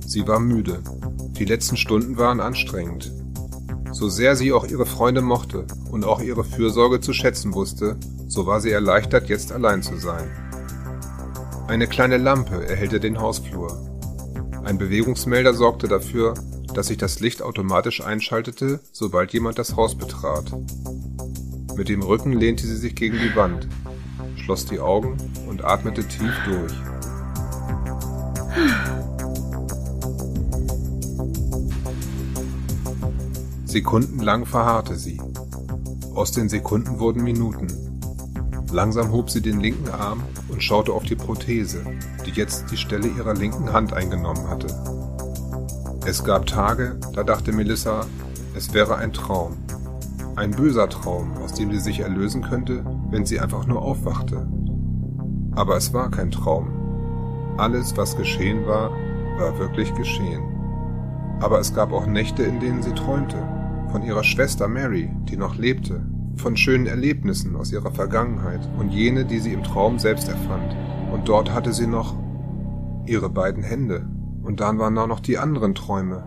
[0.04, 0.82] Sie war müde.
[1.38, 3.10] Die letzten Stunden waren anstrengend.
[3.92, 7.96] So sehr sie auch ihre Freunde mochte und auch ihre Fürsorge zu schätzen wusste,
[8.28, 10.28] so war sie erleichtert, jetzt allein zu sein.
[11.66, 13.80] Eine kleine Lampe erhellte den Hausflur.
[14.64, 16.34] Ein Bewegungsmelder sorgte dafür,
[16.74, 20.52] dass sich das Licht automatisch einschaltete, sobald jemand das Haus betrat.
[21.74, 23.66] Mit dem Rücken lehnte sie sich gegen die Wand,
[24.36, 25.16] schloss die Augen
[25.48, 26.72] und atmete tief durch.
[33.64, 35.20] Sekundenlang verharrte sie.
[36.14, 37.66] Aus den Sekunden wurden Minuten.
[38.72, 41.84] Langsam hob sie den linken Arm und schaute auf die Prothese,
[42.24, 44.68] die jetzt die Stelle ihrer linken Hand eingenommen hatte.
[46.06, 48.06] Es gab Tage, da dachte Melissa,
[48.54, 49.56] es wäre ein Traum.
[50.36, 54.46] Ein böser Traum, aus dem sie sich erlösen könnte, wenn sie einfach nur aufwachte.
[55.52, 56.68] Aber es war kein Traum.
[57.56, 58.90] Alles, was geschehen war,
[59.38, 60.42] war wirklich geschehen.
[61.40, 63.38] Aber es gab auch Nächte, in denen sie träumte.
[63.90, 66.04] Von ihrer Schwester Mary, die noch lebte.
[66.36, 70.76] Von schönen Erlebnissen aus ihrer Vergangenheit und jene, die sie im Traum selbst erfand.
[71.14, 72.14] Und dort hatte sie noch
[73.06, 74.06] ihre beiden Hände.
[74.42, 76.24] Und dann waren da noch die anderen Träume.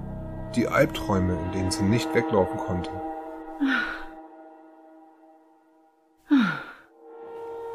[0.56, 2.90] Die Albträume, in denen sie nicht weglaufen konnte.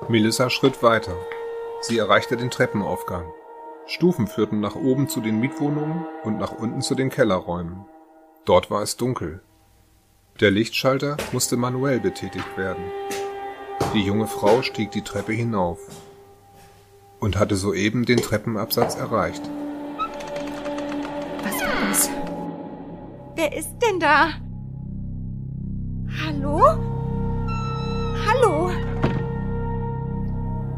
[0.09, 1.17] Melissa schritt weiter.
[1.81, 3.25] Sie erreichte den Treppenaufgang.
[3.87, 7.85] Stufen führten nach oben zu den Mietwohnungen und nach unten zu den Kellerräumen.
[8.45, 9.43] Dort war es dunkel.
[10.41, 12.85] Der Lichtschalter musste manuell betätigt werden.
[13.95, 15.79] Die junge Frau stieg die Treppe hinauf
[17.21, 19.43] und hatte soeben den Treppenabsatz erreicht.
[21.43, 22.11] Was war das?
[23.37, 24.31] Wer ist denn da?
[26.25, 26.61] Hallo?
[28.27, 28.64] Hallo?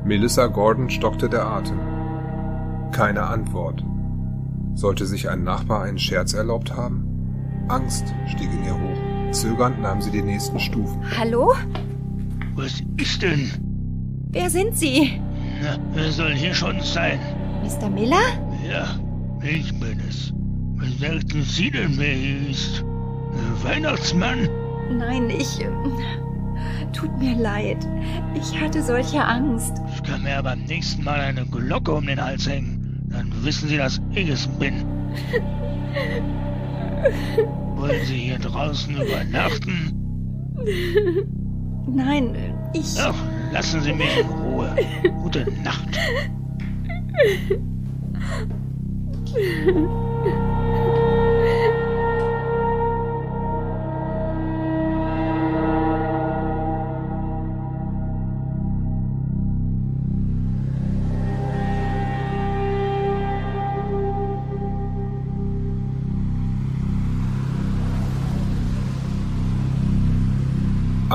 [0.06, 1.80] Melissa Gordon stockte der Atem.
[2.92, 3.84] Keine Antwort.
[4.74, 7.64] Sollte sich ein Nachbar einen Scherz erlaubt haben?
[7.66, 9.32] Angst stieg in ihr hoch.
[9.32, 11.02] Zögernd nahm sie die nächsten Stufen.
[11.18, 11.54] Hallo?
[12.54, 13.50] Was ist denn?
[14.30, 15.20] Wer sind Sie?
[15.60, 17.18] Na, wer soll hier schon sein?
[17.64, 17.90] Mr.
[17.90, 18.22] Miller?
[18.64, 18.86] Ja,
[19.42, 20.32] ich bin es.
[20.76, 22.84] Was sagten Sie denn, wer hier ist?
[23.32, 24.48] Der Weihnachtsmann?
[24.96, 25.58] Nein, ich.
[26.92, 27.86] Tut mir leid.
[28.34, 29.80] Ich hatte solche Angst.
[29.94, 33.06] Ich kann mir aber beim nächsten Mal eine Glocke um den Hals hängen.
[33.10, 34.84] Dann wissen Sie, dass ich es bin.
[37.76, 39.92] Wollen Sie hier draußen übernachten?
[41.86, 42.34] Nein,
[42.72, 42.96] ich.
[42.98, 43.14] Ach,
[43.52, 44.74] lassen Sie mich in Ruhe.
[45.22, 45.98] Gute Nacht.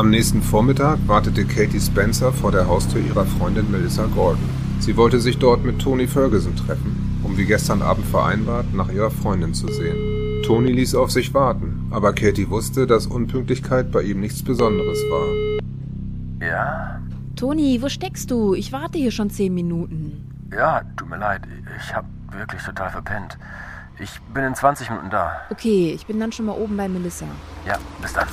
[0.02, 4.49] Am nächsten Vormittag wartete Katie Spencer vor der Haustür ihrer Freundin Melissa Gordon.
[4.80, 9.12] Sie wollte sich dort mit Tony Ferguson treffen, um wie gestern Abend vereinbart nach ihrer
[9.12, 10.41] Freundin zu sehen.
[10.43, 16.47] Tony ließ auf sich warten, aber Katie wusste, dass Unpünktlichkeit bei ihm nichts Besonderes war.
[16.47, 16.99] Ja?
[17.36, 18.56] Toni, wo steckst du?
[18.56, 20.28] Ich warte hier schon zehn Minuten.
[20.52, 21.43] Ja, tut mir leid.
[21.78, 23.38] Ich hab wirklich total verpennt.
[23.99, 25.41] Ich bin in 20 Minuten da.
[25.52, 27.28] Okay, ich bin dann schon mal oben bei Melissa.
[27.68, 28.26] Ja, bis dann.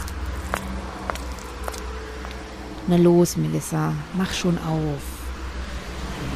[2.88, 5.02] Na los, Melissa, mach schon auf.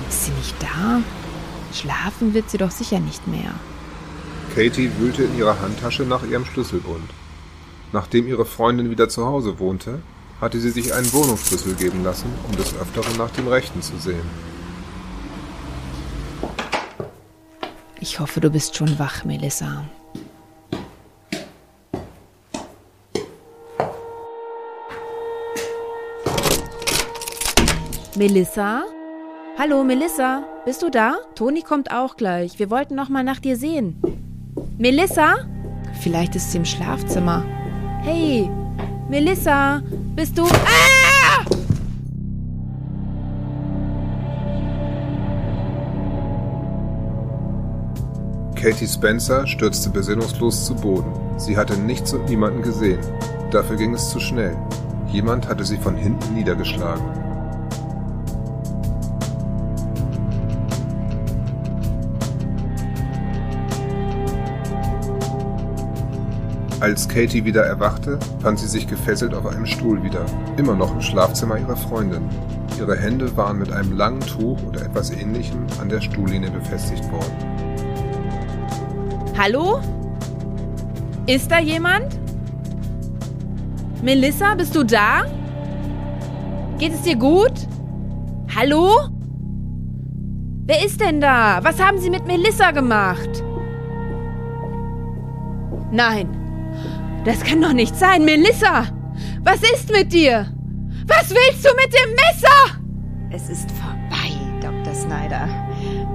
[0.09, 1.01] Ist sie nicht da?
[1.73, 3.55] Schlafen wird sie doch sicher nicht mehr.
[4.55, 7.09] Katie wühlte in ihrer Handtasche nach ihrem Schlüsselbund.
[7.93, 10.01] Nachdem ihre Freundin wieder zu Hause wohnte,
[10.43, 14.29] hatte sie sich einen Wohnungsschlüssel geben lassen, um des Öfteren nach dem Rechten zu sehen.
[17.99, 19.85] Ich hoffe, du bist schon wach, Melissa.
[28.17, 28.85] Melissa?
[29.59, 30.45] Hallo, Melissa?
[30.67, 31.15] Bist du da?
[31.35, 32.59] Toni kommt auch gleich.
[32.59, 33.97] Wir wollten noch mal nach dir sehen.
[34.77, 35.37] Melissa?
[36.03, 37.43] Vielleicht ist sie im Schlafzimmer.
[38.03, 38.51] Hey,
[39.09, 39.81] Melissa,
[40.15, 40.45] bist du...
[40.45, 41.45] Ah!
[48.55, 51.13] Katie Spencer stürzte besinnungslos zu Boden.
[51.39, 53.01] Sie hatte nichts und niemanden gesehen.
[53.51, 54.55] Dafür ging es zu schnell.
[55.09, 57.32] Jemand hatte sie von hinten niedergeschlagen.
[66.83, 70.27] Als Katie wieder erwachte, fand sie sich gefesselt auf einem Stuhl wieder,
[70.57, 72.29] immer noch im Schlafzimmer ihrer Freundin.
[72.77, 77.37] Ihre Hände waren mit einem langen Tuch oder etwas ähnlichem an der Stuhllehne befestigt worden.
[79.39, 79.81] Hallo?
[81.29, 82.19] Ist da jemand?
[84.03, 85.27] Melissa, bist du da?
[86.79, 87.69] Geht es dir gut?
[88.57, 89.09] Hallo?
[90.67, 91.61] Wer ist denn da?
[91.63, 93.45] Was haben Sie mit Melissa gemacht?
[95.93, 96.42] Nein,
[97.25, 98.25] das kann doch nicht sein.
[98.25, 98.87] Melissa,
[99.43, 100.47] was ist mit dir?
[101.07, 102.83] Was willst du mit dem Messer?
[103.31, 104.95] Es ist vorbei, Dr.
[104.95, 105.49] Snyder.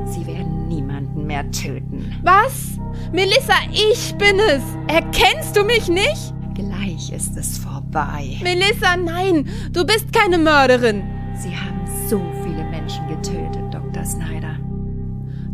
[0.05, 2.15] Sie werden niemanden mehr töten.
[2.23, 2.77] Was?
[3.11, 4.63] Melissa, ich bin es.
[4.87, 6.33] Erkennst du mich nicht?
[6.53, 8.37] Gleich ist es vorbei.
[8.41, 11.03] Melissa, nein, du bist keine Mörderin.
[11.35, 14.05] Sie haben so viele Menschen getötet, Dr.
[14.05, 14.57] Snyder.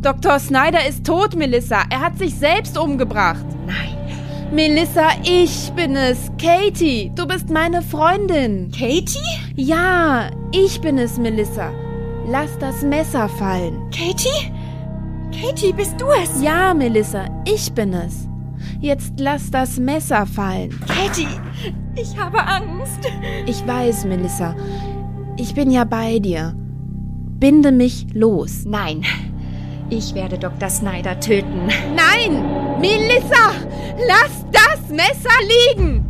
[0.01, 0.39] Dr.
[0.39, 1.83] Snyder ist tot, Melissa.
[1.89, 3.45] Er hat sich selbst umgebracht.
[4.53, 6.29] Melissa, ich bin es.
[6.37, 8.69] Katie, du bist meine Freundin.
[8.69, 9.17] Katie?
[9.55, 11.71] Ja, ich bin es, Melissa.
[12.27, 13.89] Lass das Messer fallen.
[13.89, 14.51] Katie?
[15.31, 16.39] Katie, bist du es?
[16.39, 18.27] Ja, Melissa, ich bin es.
[18.79, 20.69] Jetzt lass das Messer fallen.
[20.87, 21.27] Katie,
[21.95, 23.11] ich habe Angst.
[23.47, 24.55] Ich weiß, Melissa.
[25.35, 26.53] Ich bin ja bei dir.
[27.39, 28.65] Binde mich los.
[28.65, 29.03] Nein.
[29.95, 30.71] Ich werde Dr.
[30.71, 31.67] Snyder töten.
[31.95, 32.43] Nein!
[32.81, 33.51] Melissa!
[34.07, 35.29] Lass das Messer
[35.75, 36.02] liegen!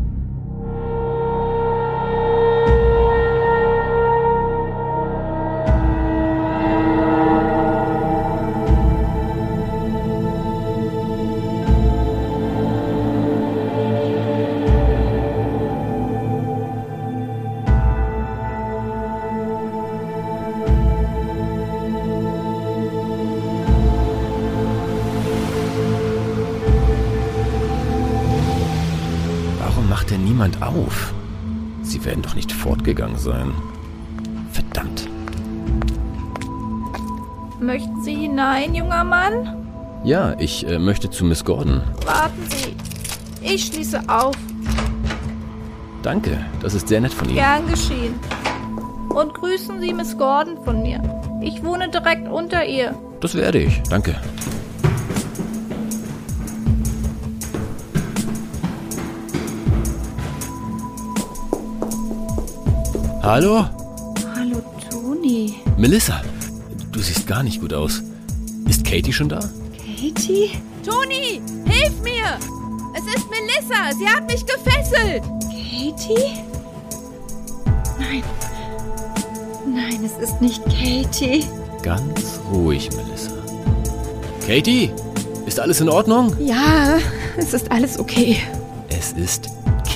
[32.93, 33.51] Fortgegangen sein.
[34.51, 35.09] Verdammt.
[37.59, 40.01] Möchten Sie hinein, junger Mann?
[40.03, 41.81] Ja, ich äh, möchte zu Miss Gordon.
[42.05, 42.75] Warten Sie.
[43.41, 44.35] Ich schließe auf.
[46.03, 47.37] Danke, das ist sehr nett von Ihnen.
[47.37, 48.13] Gern geschehen.
[49.09, 51.01] Und grüßen Sie Miss Gordon von mir.
[51.41, 52.93] Ich wohne direkt unter ihr.
[53.21, 54.15] Das werde ich, danke.
[63.23, 63.65] Hallo?
[64.35, 65.55] Hallo, Toni.
[65.77, 66.21] Melissa,
[66.91, 68.03] du siehst gar nicht gut aus.
[68.67, 69.39] Ist Katie schon da?
[69.97, 70.51] Katie?
[70.85, 72.37] Toni, hilf mir!
[72.93, 75.23] Es ist Melissa, sie hat mich gefesselt!
[75.39, 76.33] Katie?
[77.97, 78.23] Nein.
[79.65, 81.45] Nein, es ist nicht Katie.
[81.81, 83.31] Ganz ruhig, Melissa.
[84.45, 84.91] Katie,
[85.45, 86.35] ist alles in Ordnung?
[86.41, 86.97] Ja,
[87.37, 88.39] es ist alles okay.
[88.89, 89.47] Es ist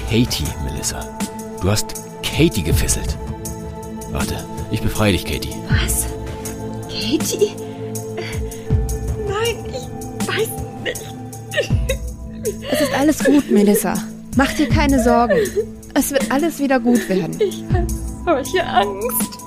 [0.09, 1.16] Katie, Melissa.
[2.38, 3.17] Katie gefesselt.
[4.11, 4.35] Warte,
[4.69, 5.55] ich befreie dich, Katie.
[5.69, 6.05] Was?
[6.83, 7.49] Katie?
[9.27, 10.49] Nein, ich weiß
[10.83, 11.01] nicht.
[12.71, 13.95] Es ist alles gut, Melissa.
[14.35, 15.39] Mach dir keine Sorgen.
[15.95, 17.39] Es wird alles wieder gut werden.
[17.39, 17.88] Ich habe
[18.23, 19.39] solche Angst.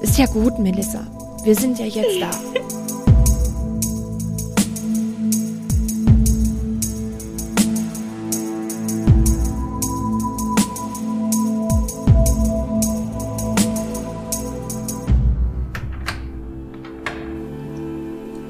[0.00, 1.04] Ist ja gut, Melissa.
[1.42, 2.30] Wir sind ja jetzt da.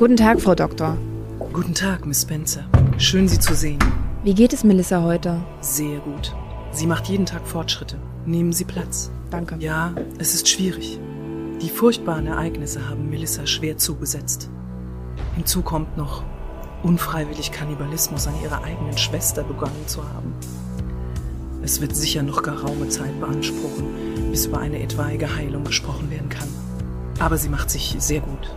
[0.05, 0.99] Guten Tag, Frau Doktor.
[1.55, 2.67] Guten Tag, Miss Spencer.
[2.99, 3.79] Schön, Sie zu sehen.
[4.23, 5.43] Wie geht es Melissa heute?
[5.63, 6.37] Sehr gut.
[6.73, 7.97] Sie macht jeden Tag Fortschritte.
[8.27, 9.11] Nehmen Sie Platz.
[9.31, 9.57] Danke.
[9.61, 11.01] Ja, es ist schwierig.
[11.63, 14.51] Die furchtbaren Ereignisse haben Melissa schwer zugesetzt.
[15.37, 16.23] Hinzu kommt noch,
[16.83, 20.35] unfreiwillig Kannibalismus an ihrer eigenen Schwester begonnen zu haben.
[21.63, 23.87] Es wird sicher noch geraume Zeit beanspruchen,
[24.31, 26.49] bis über eine etwaige Heilung gesprochen werden kann.
[27.21, 28.51] Aber sie macht sich sehr gut.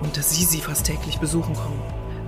[0.00, 1.80] Und dass Sie sie fast täglich besuchen kommen,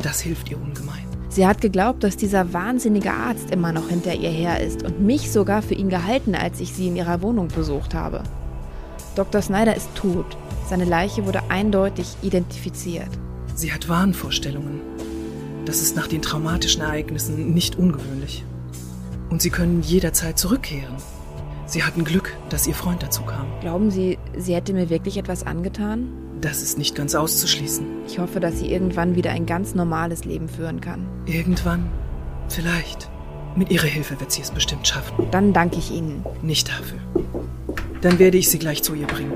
[0.02, 1.06] das hilft ihr ungemein.
[1.28, 5.30] Sie hat geglaubt, dass dieser wahnsinnige Arzt immer noch hinter ihr her ist und mich
[5.30, 8.22] sogar für ihn gehalten, als ich sie in ihrer Wohnung besucht habe.
[9.14, 9.42] Dr.
[9.42, 10.36] Snyder ist tot.
[10.68, 13.10] Seine Leiche wurde eindeutig identifiziert.
[13.54, 14.80] Sie hat Wahnvorstellungen.
[15.64, 18.44] Das ist nach den traumatischen Ereignissen nicht ungewöhnlich.
[19.28, 20.96] Und Sie können jederzeit zurückkehren.
[21.66, 23.46] Sie hatten Glück, dass Ihr Freund dazu kam.
[23.60, 26.08] Glauben Sie, sie hätte mir wirklich etwas angetan?
[26.40, 27.84] Das ist nicht ganz auszuschließen.
[28.06, 31.06] Ich hoffe, dass sie irgendwann wieder ein ganz normales Leben führen kann.
[31.26, 31.90] Irgendwann?
[32.48, 33.10] Vielleicht.
[33.56, 35.28] Mit Ihrer Hilfe wird sie es bestimmt schaffen.
[35.32, 36.24] Dann danke ich Ihnen.
[36.42, 37.00] Nicht dafür.
[38.00, 39.32] Dann werde ich sie gleich zu ihr bringen.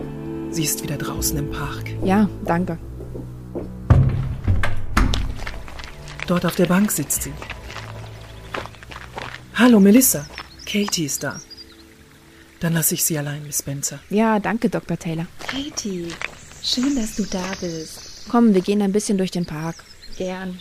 [0.53, 1.91] Sie ist wieder draußen im Park.
[2.05, 2.79] Ja, danke.
[6.29, 7.33] Dort auf der Bank sitzt sie.
[9.55, 10.27] Hallo, Melissa.
[10.65, 11.41] Katie ist da.
[12.61, 13.99] Dann lasse ich Sie allein, Miss Spencer.
[14.09, 14.97] Ja, danke, Dr.
[14.97, 15.27] Taylor.
[15.41, 16.09] Katie,
[16.63, 18.27] schön, dass du da bist.
[18.31, 19.77] Komm, wir gehen ein bisschen durch den Park.
[20.17, 20.59] Gern.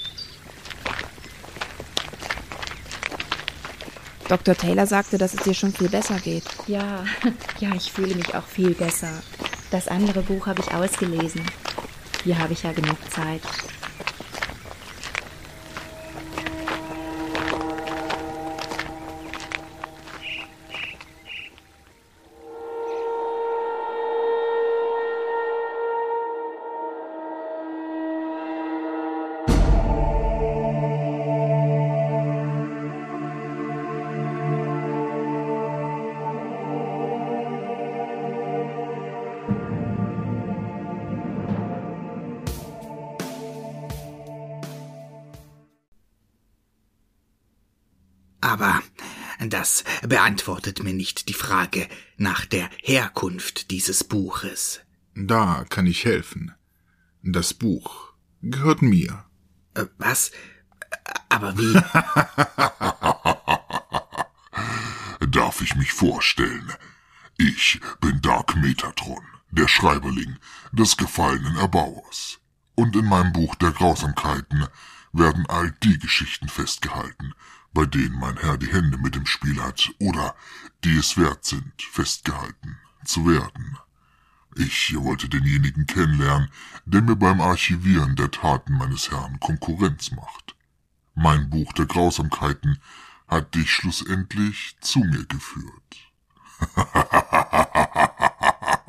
[4.27, 4.55] Dr.
[4.55, 6.45] Taylor sagte, dass es dir schon viel besser geht.
[6.67, 7.03] Ja,
[7.59, 9.21] ja, ich fühle mich auch viel besser.
[9.71, 11.41] Das andere Buch habe ich ausgelesen.
[12.23, 13.41] Hier habe ich ja genug Zeit.
[49.61, 51.87] Das beantwortet mir nicht die Frage
[52.17, 54.79] nach der Herkunft dieses Buches.
[55.13, 56.55] Da kann ich helfen.
[57.21, 59.23] Das Buch gehört mir.
[59.75, 60.31] Äh, Was?
[61.29, 61.73] Aber wie?
[65.27, 66.73] Darf ich mich vorstellen?
[67.37, 70.39] Ich bin Dark Metatron, der Schreiberling
[70.71, 72.39] des gefallenen Erbauers.
[72.73, 74.65] Und in meinem Buch der Grausamkeiten
[75.13, 77.35] werden all die Geschichten festgehalten,
[77.73, 80.35] bei denen mein Herr die Hände mit im Spiel hat oder
[80.83, 83.77] die es wert sind, festgehalten zu werden.
[84.55, 86.49] Ich wollte denjenigen kennenlernen,
[86.85, 90.55] der mir beim Archivieren der Taten meines Herrn Konkurrenz macht.
[91.15, 92.79] Mein Buch der Grausamkeiten
[93.27, 95.71] hat dich schlussendlich zu mir geführt.